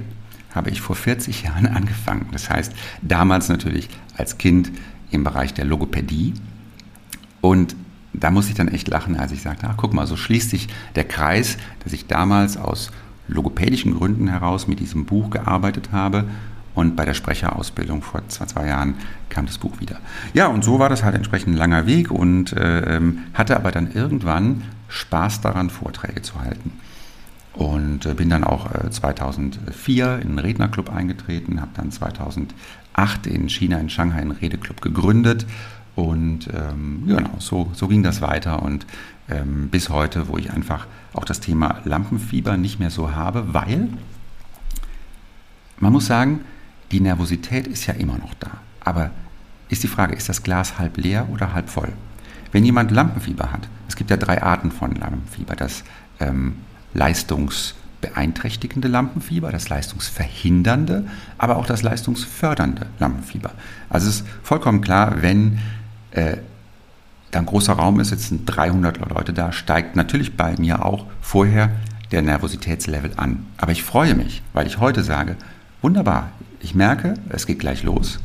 habe 0.55 0.71
ich 0.71 0.81
vor 0.81 0.97
40 0.97 1.43
Jahren 1.43 1.67
angefangen. 1.79 2.29
Das 2.33 2.49
heißt, 2.49 2.73
damals 3.03 3.49
natürlich 3.51 3.91
als 4.17 4.39
Kind 4.39 4.73
im 5.11 5.25
Bereich 5.25 5.53
der 5.53 5.67
Logopädie. 5.67 6.33
Und 7.43 7.77
da 8.13 8.31
musste 8.31 8.53
ich 8.53 8.57
dann 8.57 8.69
echt 8.69 8.89
lachen, 8.89 9.17
als 9.17 9.33
ich 9.33 9.43
sagte, 9.43 9.67
ach 9.69 9.77
guck 9.77 9.95
mal, 9.95 10.07
so 10.07 10.17
schließt 10.17 10.51
sich 10.51 10.69
der 10.95 11.05
Kreis, 11.05 11.57
dass 11.83 11.93
ich 11.93 12.07
damals 12.07 12.57
aus 12.57 12.91
logopädischen 13.29 13.95
Gründen 13.95 14.29
heraus 14.29 14.67
mit 14.67 14.81
diesem 14.81 15.07
Buch 15.07 15.31
gearbeitet 15.31 15.91
habe 15.93 16.25
Und 16.75 16.97
bei 16.97 17.05
der 17.05 17.15
Sprecherausbildung 17.15 18.03
vor 18.03 18.27
zwei, 18.29 18.47
zwei 18.47 18.67
Jahren 18.67 18.95
kam 19.29 19.47
das 19.47 19.59
Buch 19.59 19.81
wieder. 19.81 19.99
Ja, 20.33 20.47
und 20.47 20.65
so 20.65 20.79
war 20.79 20.89
das 20.89 21.03
halt 21.03 21.15
entsprechend 21.15 21.55
ein 21.55 21.59
langer 21.59 21.87
Weg 21.87 22.11
und 22.11 22.53
äh, 22.55 23.01
hatte 23.35 23.57
aber 23.57 23.73
dann 23.73 23.93
irgendwann 23.93 24.63
Spaß 24.89 25.43
daran, 25.43 25.69
Vorträge 25.71 26.23
zu 26.23 26.41
halten. 26.41 26.73
Und 27.55 28.07
äh, 28.07 28.15
bin 28.15 28.31
dann 28.31 28.45
auch 28.45 28.73
äh, 28.73 28.91
2004 28.91 30.21
in 30.23 30.29
einen 30.29 30.39
Rednerclub 30.39 30.91
eingetreten, 30.91 31.61
habe 31.61 31.73
dann 31.75 31.91
2008 31.91 33.27
in 33.27 33.51
China, 33.51 33.79
in 33.79 33.91
Shanghai, 33.91 34.21
einen 34.21 34.31
Redeclub 34.31 34.81
gegründet. 34.81 35.47
Und 35.95 36.49
ähm, 36.55 37.05
genau, 37.07 37.31
so, 37.39 37.71
so 37.75 37.89
ging 37.89 38.03
das 38.03 38.23
weiter 38.23 38.63
und 38.63 38.87
ähm, 39.29 39.69
bis 39.69 39.89
heute, 39.91 40.29
wo 40.29 40.39
ich 40.39 40.51
einfach 40.51 40.87
auch 41.13 41.25
das 41.25 41.41
Thema 41.41 41.81
Lampenfieber 41.85 42.57
nicht 42.57 42.81
mehr 42.81 42.91
so 42.91 43.15
habe, 43.15 43.53
weil 43.53 43.89
man 45.79 45.93
muss 45.93 46.07
sagen, 46.07 46.41
die 46.91 47.01
Nervosität 47.01 47.67
ist 47.67 47.87
ja 47.87 47.95
immer 47.95 48.17
noch 48.19 48.35
da. 48.35 48.53
Aber 48.81 49.11
ist 49.69 49.83
die 49.83 49.89
Frage, 49.89 50.15
ist 50.15 50.29
das 50.29 50.43
Glas 50.43 50.79
halb 50.79 50.97
leer 50.97 51.29
oder 51.31 51.53
halb 51.55 51.69
voll? 51.69 51.93
Wenn 52.53 52.65
jemand 52.65 52.91
Lampenfieber 52.91 53.53
hat, 53.53 53.69
es 53.89 53.97
gibt 53.97 54.11
ja 54.11 54.17
drei 54.17 54.43
Arten 54.43 54.71
von 54.71 54.95
Lampenfieber, 54.95 55.57
das 55.57 55.85
ähm, 56.21 56.57
leistungsbeeinträchtigende 56.95 58.89
Lampenfieber, 58.89 59.51
das 59.51 59.69
leistungsverhindernde, 59.71 61.07
aber 61.39 61.57
auch 61.57 61.67
das 61.67 61.83
leistungsfördernde 61.83 62.87
Lampenfieber. 62.99 63.53
Also 63.89 64.09
es 64.09 64.21
ist 64.21 64.27
vollkommen 64.43 64.83
klar, 64.83 65.23
wenn 65.23 65.59
äh, 66.13 66.37
da 67.31 67.39
ein 67.39 67.47
großer 67.47 67.73
Raum 67.73 67.99
ist, 68.01 68.09
sitzen 68.09 68.45
300 68.45 68.99
Leute 69.11 69.33
da, 69.33 69.53
steigt 69.53 69.97
natürlich 69.97 70.37
bei 70.37 70.55
mir 70.59 70.85
auch 70.85 71.07
vorher 71.21 71.71
der 72.11 72.23
Nervositätslevel 72.23 73.13
an. 73.17 73.47
Aber 73.57 73.73
ich 73.73 73.83
freue 73.83 74.15
mich, 74.15 74.43
weil 74.53 74.67
ich 74.67 74.79
heute 74.79 75.03
sage, 75.03 75.37
wunderbar, 75.81 76.31
ich 76.61 76.75
merke, 76.75 77.15
es 77.31 77.47
geht 77.47 77.59
gleich 77.59 77.83
los. 77.83 78.21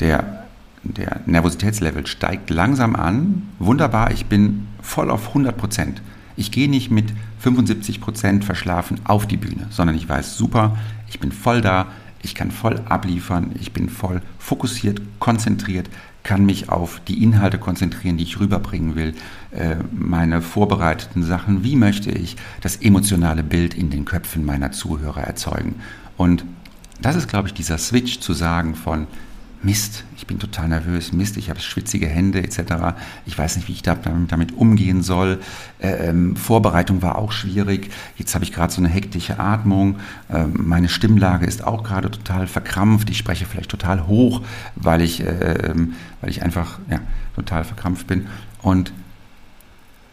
Der, 0.00 0.44
der 0.82 1.20
Nervositätslevel 1.26 2.06
steigt 2.06 2.50
langsam 2.50 2.96
an. 2.96 3.48
Wunderbar, 3.58 4.10
ich 4.10 4.26
bin 4.26 4.66
voll 4.82 5.10
auf 5.10 5.28
100 5.28 5.56
Prozent. 5.56 6.02
Ich 6.36 6.50
gehe 6.50 6.68
nicht 6.68 6.90
mit 6.90 7.14
75 7.38 8.00
Prozent 8.00 8.44
verschlafen 8.44 9.00
auf 9.04 9.26
die 9.26 9.38
Bühne, 9.38 9.68
sondern 9.70 9.96
ich 9.96 10.08
weiß, 10.08 10.36
super, 10.36 10.76
ich 11.08 11.20
bin 11.20 11.32
voll 11.32 11.60
da, 11.60 11.86
ich 12.22 12.34
kann 12.34 12.50
voll 12.50 12.82
abliefern, 12.88 13.52
ich 13.60 13.72
bin 13.72 13.88
voll 13.88 14.20
fokussiert, 14.38 15.00
konzentriert, 15.18 15.88
kann 16.26 16.44
mich 16.44 16.70
auf 16.70 17.00
die 17.06 17.22
Inhalte 17.22 17.56
konzentrieren, 17.56 18.16
die 18.16 18.24
ich 18.24 18.40
rüberbringen 18.40 18.96
will, 18.96 19.14
äh, 19.52 19.76
meine 19.92 20.42
vorbereiteten 20.42 21.22
Sachen, 21.22 21.62
wie 21.62 21.76
möchte 21.76 22.10
ich 22.10 22.34
das 22.60 22.74
emotionale 22.74 23.44
Bild 23.44 23.74
in 23.74 23.90
den 23.90 24.04
Köpfen 24.04 24.44
meiner 24.44 24.72
Zuhörer 24.72 25.20
erzeugen. 25.20 25.76
Und 26.16 26.44
das 27.00 27.14
ist, 27.14 27.28
glaube 27.28 27.46
ich, 27.46 27.54
dieser 27.54 27.78
Switch 27.78 28.18
zu 28.18 28.32
sagen 28.32 28.74
von, 28.74 29.06
Mist, 29.62 30.04
ich 30.16 30.26
bin 30.26 30.38
total 30.38 30.68
nervös, 30.68 31.12
Mist, 31.12 31.36
ich 31.36 31.50
habe 31.50 31.60
schwitzige 31.60 32.06
Hände 32.06 32.42
etc. 32.42 32.94
Ich 33.24 33.36
weiß 33.36 33.56
nicht, 33.56 33.68
wie 33.68 33.72
ich 33.72 33.82
damit 33.82 34.52
umgehen 34.52 35.02
soll. 35.02 35.40
Äh, 35.78 36.08
ähm, 36.08 36.36
Vorbereitung 36.36 37.02
war 37.02 37.16
auch 37.16 37.32
schwierig. 37.32 37.90
Jetzt 38.16 38.34
habe 38.34 38.44
ich 38.44 38.52
gerade 38.52 38.72
so 38.72 38.80
eine 38.80 38.88
hektische 38.88 39.38
Atmung. 39.38 39.98
Ähm, 40.30 40.54
meine 40.64 40.88
Stimmlage 40.88 41.46
ist 41.46 41.64
auch 41.64 41.82
gerade 41.82 42.10
total 42.10 42.46
verkrampft. 42.46 43.10
Ich 43.10 43.18
spreche 43.18 43.46
vielleicht 43.46 43.70
total 43.70 44.06
hoch, 44.06 44.42
weil 44.74 45.02
ich, 45.02 45.20
äh, 45.20 45.70
ähm, 45.70 45.94
weil 46.20 46.30
ich 46.30 46.42
einfach 46.42 46.78
ja, 46.90 47.00
total 47.34 47.64
verkrampft 47.64 48.06
bin. 48.06 48.26
Und 48.62 48.92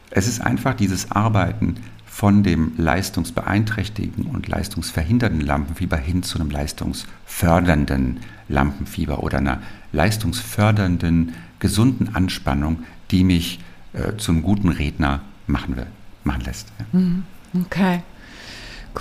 es 0.10 0.28
ist 0.28 0.42
einfach 0.42 0.74
dieses 0.74 1.12
Arbeiten 1.12 1.78
von 2.14 2.44
dem 2.44 2.74
leistungsbeeinträchtigten 2.78 4.28
und 4.28 4.48
leistungsverhindernden 4.48 5.42
Lampenfieber 5.42 5.98
hin 5.98 6.22
zu 6.22 6.40
einem 6.40 6.52
leistungsfördernden 6.52 8.20
Lampenfieber 8.50 9.24
oder 9.24 9.40
einer 9.40 9.64
leistungsfördernden, 9.94 11.34
gesunden 11.58 12.14
Anspannung, 12.14 12.84
die 13.10 13.24
mich 13.24 13.60
äh, 13.94 14.16
zum 14.18 14.44
guten 14.44 14.70
Redner 14.70 15.22
machen, 15.48 15.76
will, 15.76 15.88
machen 16.24 16.44
lässt. 16.46 16.68
Mhm. 16.92 17.24
Okay, 17.66 18.04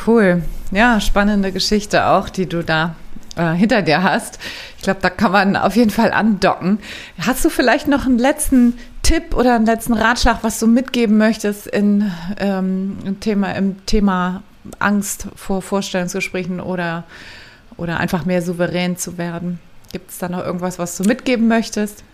cool. 0.06 0.42
Ja, 0.70 0.98
spannende 0.98 1.52
Geschichte 1.52 2.06
auch, 2.06 2.30
die 2.30 2.46
du 2.46 2.64
da 2.64 2.96
äh, 3.36 3.52
hinter 3.52 3.82
dir 3.82 4.02
hast. 4.02 4.38
Ich 4.78 4.84
glaube, 4.84 5.00
da 5.02 5.10
kann 5.10 5.32
man 5.32 5.56
auf 5.56 5.76
jeden 5.76 5.90
Fall 5.90 6.12
andocken. 6.12 6.78
Hast 7.18 7.44
du 7.44 7.50
vielleicht 7.50 7.88
noch 7.88 8.06
einen 8.06 8.18
letzten 8.18 8.78
Tipp 9.02 9.34
oder 9.34 9.56
einen 9.56 9.66
letzten 9.66 9.94
Ratschlag, 9.94 10.38
was 10.42 10.58
du 10.58 10.66
mitgeben 10.66 11.18
möchtest 11.18 11.66
in, 11.66 12.10
ähm, 12.38 12.98
im, 13.04 13.20
Thema, 13.20 13.52
im 13.52 13.84
Thema 13.86 14.42
Angst 14.78 15.26
vor 15.34 15.60
Vorstellungsgesprächen 15.60 16.60
oder, 16.60 17.04
oder 17.76 17.98
einfach 17.98 18.24
mehr 18.24 18.42
souverän 18.42 18.96
zu 18.96 19.18
werden? 19.18 19.58
Gibt 19.92 20.10
es 20.10 20.18
da 20.18 20.28
noch 20.28 20.44
irgendwas, 20.44 20.78
was 20.78 20.96
du 20.96 21.04
mitgeben 21.04 21.48
möchtest? 21.48 22.04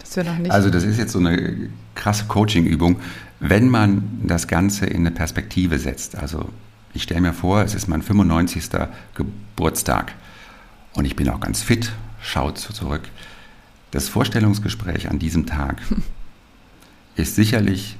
Das 0.00 0.16
wir 0.16 0.24
noch 0.24 0.38
nicht. 0.38 0.52
Also, 0.52 0.70
das 0.70 0.84
ist 0.84 0.98
jetzt 0.98 1.12
so 1.12 1.18
eine 1.18 1.68
krasse 1.94 2.24
Coaching-Übung. 2.26 3.00
Wenn 3.40 3.68
man 3.68 4.20
das 4.22 4.46
Ganze 4.46 4.86
in 4.86 5.00
eine 5.00 5.10
Perspektive 5.10 5.78
setzt, 5.78 6.16
also 6.16 6.48
ich 6.94 7.02
stelle 7.02 7.20
mir 7.20 7.32
vor, 7.32 7.62
es 7.62 7.74
ist 7.74 7.88
mein 7.88 8.02
95. 8.02 8.70
Geburtstag 9.14 10.12
und 10.94 11.04
ich 11.04 11.16
bin 11.16 11.28
auch 11.28 11.40
ganz 11.40 11.60
fit, 11.60 11.92
schaut 12.22 12.58
zurück. 12.58 13.02
Das 13.94 14.08
Vorstellungsgespräch 14.08 15.08
an 15.08 15.20
diesem 15.20 15.46
Tag 15.46 15.80
ist 17.14 17.36
sicherlich 17.36 17.96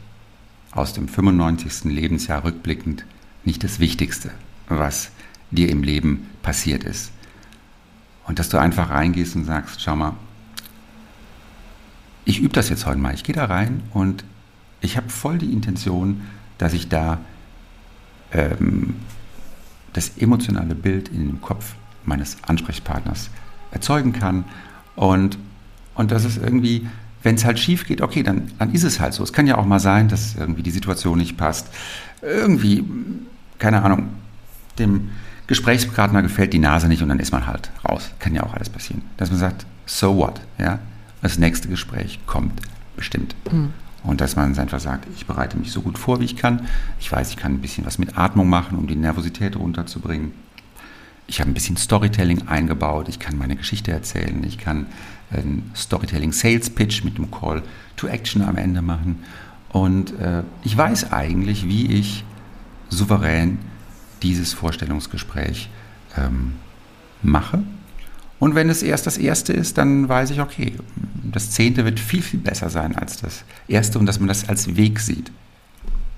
aus 0.72 0.92
dem 0.92 1.06
95. 1.06 1.84
Lebensjahr 1.84 2.42
rückblickend 2.42 3.06
nicht 3.44 3.62
das 3.62 3.78
Wichtigste, 3.78 4.32
was 4.68 5.12
dir 5.52 5.68
im 5.68 5.84
Leben 5.84 6.30
passiert 6.42 6.82
ist. 6.82 7.12
Und 8.26 8.40
dass 8.40 8.48
du 8.48 8.58
einfach 8.58 8.90
reingehst 8.90 9.36
und 9.36 9.44
sagst, 9.44 9.82
schau 9.82 9.94
mal, 9.94 10.16
ich 12.24 12.40
übe 12.40 12.54
das 12.54 12.70
jetzt 12.70 12.86
heute 12.86 12.98
mal. 12.98 13.14
Ich 13.14 13.22
gehe 13.22 13.36
da 13.36 13.44
rein 13.44 13.84
und 13.92 14.24
ich 14.80 14.96
habe 14.96 15.08
voll 15.10 15.38
die 15.38 15.52
Intention, 15.52 16.22
dass 16.58 16.72
ich 16.72 16.88
da 16.88 17.20
ähm, 18.32 18.96
das 19.92 20.18
emotionale 20.18 20.74
Bild 20.74 21.08
in 21.10 21.28
dem 21.28 21.40
Kopf 21.40 21.76
meines 22.04 22.42
Ansprechpartners 22.42 23.30
erzeugen 23.70 24.12
kann. 24.12 24.44
Und 24.96 25.38
und 25.94 26.10
das 26.10 26.24
ist 26.24 26.36
irgendwie, 26.38 26.86
wenn 27.22 27.36
es 27.36 27.44
halt 27.44 27.58
schief 27.58 27.86
geht, 27.86 28.00
okay, 28.00 28.22
dann, 28.22 28.50
dann 28.58 28.72
ist 28.72 28.84
es 28.84 29.00
halt 29.00 29.14
so. 29.14 29.22
Es 29.22 29.32
kann 29.32 29.46
ja 29.46 29.56
auch 29.56 29.64
mal 29.64 29.80
sein, 29.80 30.08
dass 30.08 30.34
irgendwie 30.36 30.62
die 30.62 30.70
Situation 30.70 31.18
nicht 31.18 31.36
passt. 31.36 31.68
Irgendwie, 32.22 32.84
keine 33.58 33.82
Ahnung, 33.82 34.08
dem 34.78 35.10
Gesprächspartner 35.46 36.22
gefällt 36.22 36.52
die 36.52 36.58
Nase 36.58 36.88
nicht 36.88 37.02
und 37.02 37.08
dann 37.08 37.20
ist 37.20 37.32
man 37.32 37.46
halt 37.46 37.70
raus. 37.88 38.10
Kann 38.18 38.34
ja 38.34 38.42
auch 38.42 38.54
alles 38.54 38.68
passieren. 38.68 39.02
Dass 39.16 39.30
man 39.30 39.38
sagt, 39.38 39.66
so 39.86 40.16
what, 40.16 40.40
ja. 40.58 40.78
Das 41.22 41.38
nächste 41.38 41.68
Gespräch 41.68 42.20
kommt 42.26 42.60
bestimmt. 42.96 43.34
Mhm. 43.50 43.70
Und 44.02 44.20
dass 44.20 44.36
man 44.36 44.56
einfach 44.58 44.80
sagt, 44.80 45.06
ich 45.16 45.26
bereite 45.26 45.56
mich 45.56 45.72
so 45.72 45.80
gut 45.80 45.96
vor, 45.98 46.20
wie 46.20 46.26
ich 46.26 46.36
kann. 46.36 46.66
Ich 47.00 47.10
weiß, 47.10 47.30
ich 47.30 47.36
kann 47.38 47.54
ein 47.54 47.60
bisschen 47.60 47.86
was 47.86 47.98
mit 47.98 48.18
Atmung 48.18 48.48
machen, 48.48 48.76
um 48.76 48.86
die 48.86 48.96
Nervosität 48.96 49.56
runterzubringen. 49.56 50.32
Ich 51.26 51.40
habe 51.40 51.50
ein 51.50 51.54
bisschen 51.54 51.76
Storytelling 51.76 52.48
eingebaut. 52.48 53.08
Ich 53.08 53.18
kann 53.18 53.38
meine 53.38 53.56
Geschichte 53.56 53.92
erzählen. 53.92 54.44
Ich 54.44 54.58
kann 54.58 54.86
einen 55.30 55.70
Storytelling 55.74 56.32
Sales 56.32 56.70
Pitch 56.70 57.04
mit 57.04 57.16
einem 57.16 57.30
Call 57.30 57.62
to 57.96 58.06
Action 58.06 58.42
am 58.42 58.56
Ende 58.56 58.82
machen. 58.82 59.24
Und 59.70 60.18
äh, 60.20 60.42
ich 60.62 60.76
weiß 60.76 61.12
eigentlich, 61.12 61.66
wie 61.66 61.92
ich 61.92 62.24
souverän 62.90 63.58
dieses 64.22 64.52
Vorstellungsgespräch 64.52 65.68
ähm, 66.16 66.54
mache. 67.22 67.62
Und 68.38 68.54
wenn 68.54 68.68
es 68.68 68.82
erst 68.82 69.06
das 69.06 69.16
erste 69.16 69.52
ist, 69.52 69.78
dann 69.78 70.08
weiß 70.08 70.30
ich, 70.30 70.40
okay, 70.40 70.74
das 71.22 71.50
zehnte 71.50 71.84
wird 71.84 71.98
viel, 71.98 72.22
viel 72.22 72.40
besser 72.40 72.68
sein 72.68 72.94
als 72.94 73.20
das 73.20 73.44
erste 73.68 73.98
und 73.98 74.06
dass 74.06 74.18
man 74.18 74.28
das 74.28 74.48
als 74.48 74.76
Weg 74.76 75.00
sieht. 75.00 75.32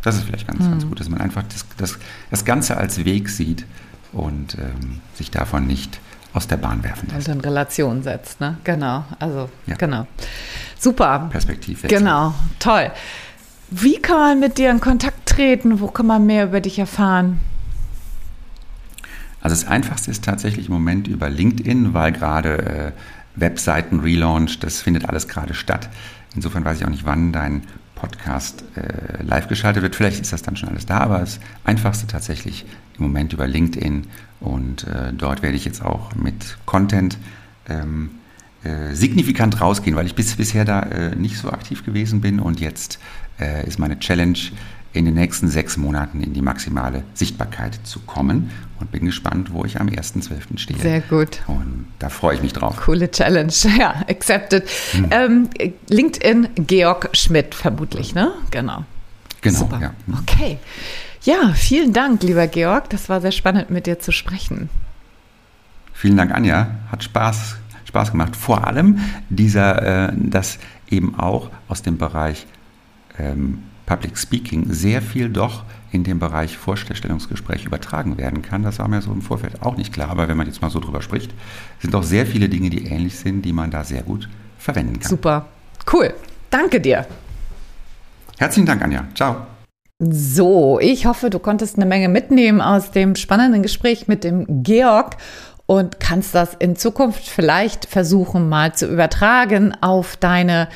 Das 0.02 0.16
ist 0.16 0.24
vielleicht 0.24 0.46
ganz, 0.46 0.60
mhm. 0.60 0.70
ganz 0.70 0.86
gut, 0.86 1.00
dass 1.00 1.08
man 1.08 1.20
einfach 1.20 1.44
das, 1.44 1.64
das, 1.76 1.98
das 2.30 2.44
Ganze 2.44 2.76
als 2.76 3.04
Weg 3.04 3.28
sieht 3.28 3.64
und 4.12 4.56
ähm, 4.58 5.00
sich 5.14 5.30
davon 5.30 5.66
nicht 5.66 6.00
aus 6.32 6.46
der 6.46 6.58
Bahn 6.58 6.84
werfen 6.84 7.08
lässt. 7.08 7.28
Und 7.28 7.34
in 7.36 7.40
Relation 7.40 8.02
setzt, 8.02 8.40
ne? 8.40 8.58
Genau. 8.64 9.04
Also, 9.18 9.48
ja. 9.66 9.76
genau. 9.76 10.06
Super. 10.78 11.28
Perspektive. 11.30 11.88
Genau, 11.88 12.34
toll. 12.58 12.90
Wie 13.70 13.96
kann 13.96 14.16
man 14.18 14.40
mit 14.40 14.58
dir 14.58 14.70
in 14.70 14.80
Kontakt 14.80 15.26
treten? 15.26 15.80
Wo 15.80 15.88
kann 15.88 16.06
man 16.06 16.26
mehr 16.26 16.44
über 16.44 16.60
dich 16.60 16.78
erfahren? 16.78 17.40
Also 19.40 19.54
das 19.54 19.66
Einfachste 19.66 20.10
ist 20.10 20.24
tatsächlich 20.24 20.66
im 20.66 20.74
Moment 20.74 21.08
über 21.08 21.30
LinkedIn, 21.30 21.94
weil 21.94 22.12
gerade 22.12 22.58
äh, 22.58 22.92
Webseiten 23.36 24.00
Relaunch, 24.00 24.58
das 24.60 24.80
findet 24.80 25.08
alles 25.08 25.28
gerade 25.28 25.54
statt. 25.54 25.88
Insofern 26.34 26.64
weiß 26.64 26.78
ich 26.78 26.84
auch 26.84 26.90
nicht, 26.90 27.04
wann 27.04 27.32
dein 27.32 27.62
Podcast 27.94 28.64
äh, 28.76 29.22
live 29.22 29.48
geschaltet 29.48 29.82
wird. 29.82 29.96
Vielleicht 29.96 30.20
ist 30.20 30.32
das 30.32 30.42
dann 30.42 30.56
schon 30.56 30.68
alles 30.68 30.86
da, 30.86 30.98
aber 30.98 31.20
das 31.20 31.40
Einfachste 31.64 32.06
tatsächlich 32.06 32.66
im 32.98 33.04
Moment 33.04 33.32
über 33.32 33.46
LinkedIn 33.46 34.06
und 34.40 34.84
äh, 34.84 35.12
dort 35.12 35.42
werde 35.42 35.56
ich 35.56 35.64
jetzt 35.64 35.82
auch 35.82 36.14
mit 36.14 36.56
Content 36.66 37.18
ähm, 37.68 38.10
äh, 38.64 38.94
signifikant 38.94 39.60
rausgehen, 39.60 39.96
weil 39.96 40.06
ich 40.06 40.14
bis 40.14 40.34
bisher 40.36 40.64
da 40.64 40.80
äh, 40.82 41.16
nicht 41.16 41.38
so 41.38 41.50
aktiv 41.50 41.84
gewesen 41.84 42.20
bin 42.20 42.40
und 42.40 42.60
jetzt 42.60 42.98
äh, 43.38 43.66
ist 43.66 43.78
meine 43.78 43.98
Challenge 43.98 44.38
in 44.96 45.04
den 45.04 45.14
nächsten 45.14 45.48
sechs 45.48 45.76
Monaten 45.76 46.22
in 46.22 46.32
die 46.32 46.40
maximale 46.40 47.02
Sichtbarkeit 47.14 47.78
zu 47.84 48.00
kommen 48.00 48.50
und 48.80 48.90
bin 48.90 49.04
gespannt, 49.04 49.52
wo 49.52 49.64
ich 49.64 49.78
am 49.78 49.88
1.12. 49.88 50.58
stehe. 50.58 50.78
Sehr 50.78 51.00
gut. 51.00 51.42
Und 51.46 51.86
da 51.98 52.08
freue 52.08 52.36
ich 52.36 52.42
mich 52.42 52.54
drauf. 52.54 52.76
Coole 52.78 53.10
Challenge, 53.10 53.52
ja, 53.78 54.04
accepted. 54.08 54.68
Hm. 54.92 55.08
Ähm, 55.10 55.50
LinkedIn 55.88 56.48
Georg 56.66 57.10
Schmidt 57.12 57.54
vermutlich, 57.54 58.14
ne? 58.14 58.32
Genau. 58.50 58.84
Genau, 59.42 59.58
Super. 59.58 59.80
ja. 59.80 59.94
Okay. 60.22 60.58
Ja, 61.26 61.52
vielen 61.54 61.92
Dank, 61.92 62.22
lieber 62.22 62.46
Georg. 62.46 62.88
Das 62.90 63.08
war 63.08 63.20
sehr 63.20 63.32
spannend, 63.32 63.68
mit 63.68 63.86
dir 63.86 63.98
zu 63.98 64.12
sprechen. 64.12 64.70
Vielen 65.92 66.16
Dank, 66.16 66.32
Anja. 66.32 66.68
Hat 66.92 67.02
Spaß, 67.02 67.56
Spaß 67.84 68.12
gemacht. 68.12 68.36
Vor 68.36 68.64
allem 68.64 69.00
dieser, 69.28 70.10
äh, 70.10 70.12
dass 70.14 70.58
eben 70.88 71.18
auch 71.18 71.50
aus 71.66 71.82
dem 71.82 71.98
Bereich 71.98 72.46
ähm, 73.18 73.64
Public 73.86 74.16
Speaking 74.16 74.72
sehr 74.72 75.02
viel 75.02 75.28
doch 75.28 75.64
in 75.90 76.04
dem 76.04 76.20
Bereich 76.20 76.56
Vorstellungsgespräch 76.56 77.64
übertragen 77.64 78.18
werden 78.18 78.42
kann. 78.42 78.62
Das 78.62 78.78
war 78.78 78.86
mir 78.86 79.02
so 79.02 79.12
im 79.12 79.22
Vorfeld 79.22 79.62
auch 79.62 79.76
nicht 79.76 79.92
klar, 79.92 80.10
aber 80.10 80.28
wenn 80.28 80.36
man 80.36 80.46
jetzt 80.46 80.62
mal 80.62 80.70
so 80.70 80.78
drüber 80.78 81.02
spricht, 81.02 81.34
sind 81.80 81.92
doch 81.92 82.04
sehr 82.04 82.26
viele 82.26 82.48
Dinge, 82.48 82.70
die 82.70 82.86
ähnlich 82.86 83.18
sind, 83.18 83.42
die 83.42 83.52
man 83.52 83.72
da 83.72 83.82
sehr 83.82 84.02
gut 84.04 84.28
verwenden 84.58 85.00
kann. 85.00 85.10
Super. 85.10 85.46
Cool. 85.92 86.14
Danke 86.50 86.80
dir. 86.80 87.04
Herzlichen 88.38 88.66
Dank, 88.66 88.82
Anja. 88.82 89.04
Ciao. 89.14 89.55
So, 89.98 90.78
ich 90.78 91.06
hoffe, 91.06 91.30
du 91.30 91.38
konntest 91.38 91.76
eine 91.76 91.86
Menge 91.86 92.10
mitnehmen 92.10 92.60
aus 92.60 92.90
dem 92.90 93.16
spannenden 93.16 93.62
Gespräch 93.62 94.08
mit 94.08 94.24
dem 94.24 94.62
Georg 94.62 95.16
und 95.64 96.00
kannst 96.00 96.34
das 96.34 96.52
in 96.58 96.76
Zukunft 96.76 97.26
vielleicht 97.26 97.86
versuchen, 97.86 98.50
mal 98.50 98.74
zu 98.74 98.86
übertragen 98.92 99.74
auf 99.80 100.18
deine 100.18 100.68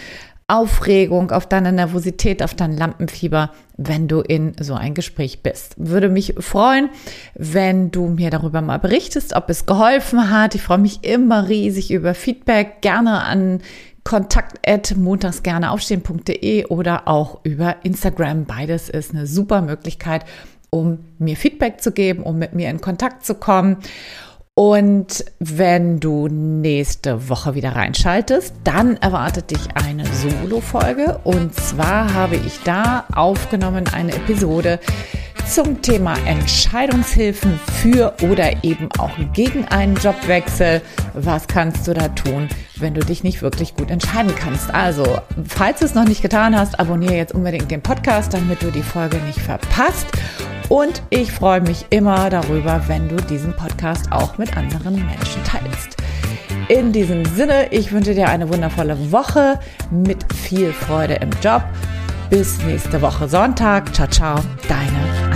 Aufregung, 0.49 1.33
auf 1.33 1.47
deine 1.47 1.71
Nervosität, 1.71 2.43
auf 2.43 2.55
dein 2.55 2.77
Lampenfieber, 2.79 3.51
wenn 3.77 4.09
du 4.09 4.21
in 4.21 4.55
so 4.59 4.75
ein 4.75 4.95
Gespräch 4.95 5.43
bist. 5.43 5.75
Würde 5.77 6.09
mich 6.09 6.35
freuen, 6.39 6.89
wenn 7.35 7.91
du 7.91 8.09
mir 8.09 8.31
darüber 8.31 8.63
mal 8.63 8.79
berichtest, 8.79 9.37
ob 9.37 9.51
es 9.51 9.67
geholfen 9.67 10.31
hat. 10.31 10.55
Ich 10.55 10.63
freue 10.63 10.79
mich 10.79 11.05
immer 11.05 11.47
riesig 11.49 11.93
über 11.93 12.15
Feedback, 12.15 12.81
gerne 12.81 13.21
an 13.21 13.61
kontakt 14.05 14.59
montagsgerne 14.97 15.71
aufstehen.de 15.71 16.67
oder 16.67 17.07
auch 17.09 17.41
über 17.45 17.77
Instagram. 17.85 18.45
Beides 18.45 18.89
ist 18.89 19.13
eine 19.13 19.27
super 19.27 19.63
Möglichkeit, 19.63 20.25
um 20.71 21.01
mir 21.19 21.37
Feedback 21.37 21.81
zu 21.81 21.93
geben, 21.93 22.23
um 22.23 22.39
mit 22.39 22.55
mir 22.55 22.71
in 22.71 22.81
Kontakt 22.81 23.25
zu 23.25 23.35
kommen. 23.35 23.79
Und 24.61 25.25
wenn 25.39 26.01
du 26.01 26.29
nächste 26.29 27.31
Woche 27.31 27.55
wieder 27.55 27.77
reinschaltest, 27.77 28.53
dann 28.63 28.99
erwartet 28.99 29.53
dich 29.53 29.61
eine 29.73 30.05
Solo-Folge. 30.05 31.19
Und 31.25 31.55
zwar 31.55 32.13
habe 32.13 32.37
ich 32.37 32.61
da 32.63 33.07
aufgenommen 33.15 33.89
eine 33.91 34.13
Episode 34.13 34.79
zum 35.49 35.81
Thema 35.81 36.15
Entscheidungshilfen 36.27 37.59
für 37.81 38.13
oder 38.31 38.63
eben 38.63 38.91
auch 38.99 39.13
gegen 39.33 39.65
einen 39.65 39.97
Jobwechsel. 39.97 40.83
Was 41.15 41.47
kannst 41.47 41.89
du 41.89 41.95
da 41.95 42.09
tun, 42.09 42.51
wenn 42.77 42.93
du 42.93 43.01
dich 43.01 43.25
nicht 43.25 43.41
wirklich 43.41 43.75
gut 43.77 43.91
entscheiden 43.91 44.35
kannst? 44.35 44.75
Also, 44.75 45.21
falls 45.49 45.79
du 45.79 45.87
es 45.87 45.95
noch 45.95 46.05
nicht 46.05 46.21
getan 46.21 46.55
hast, 46.55 46.79
abonniere 46.79 47.15
jetzt 47.15 47.35
unbedingt 47.35 47.71
den 47.71 47.81
Podcast, 47.81 48.35
damit 48.35 48.63
du 48.63 48.71
die 48.71 48.83
Folge 48.83 49.17
nicht 49.21 49.41
verpasst. 49.41 50.09
Und 50.71 51.03
ich 51.11 51.33
freue 51.33 51.61
mich 51.61 51.85
immer 51.91 52.31
darüber, 52.31 52.85
wenn 52.87 53.09
du 53.09 53.17
diesen 53.17 53.55
Podcast 53.57 54.11
auch 54.13 54.39
mit 54.39 54.57
anderen 54.57 55.05
Menschen 55.05 55.43
teilst. 55.45 55.97
In 56.69 56.93
diesem 56.93 57.25
Sinne, 57.25 57.73
ich 57.73 57.91
wünsche 57.91 58.15
dir 58.15 58.29
eine 58.29 58.49
wundervolle 58.49 59.11
Woche 59.11 59.59
mit 59.91 60.33
viel 60.33 60.73
Freude 60.73 61.15
im 61.15 61.31
Job. 61.43 61.65
Bis 62.31 62.63
nächste 62.63 63.03
Woche 63.03 63.29
Sonntag. 63.29 63.93
Ciao, 63.93 64.07
ciao, 64.07 64.37
deine 64.69 65.30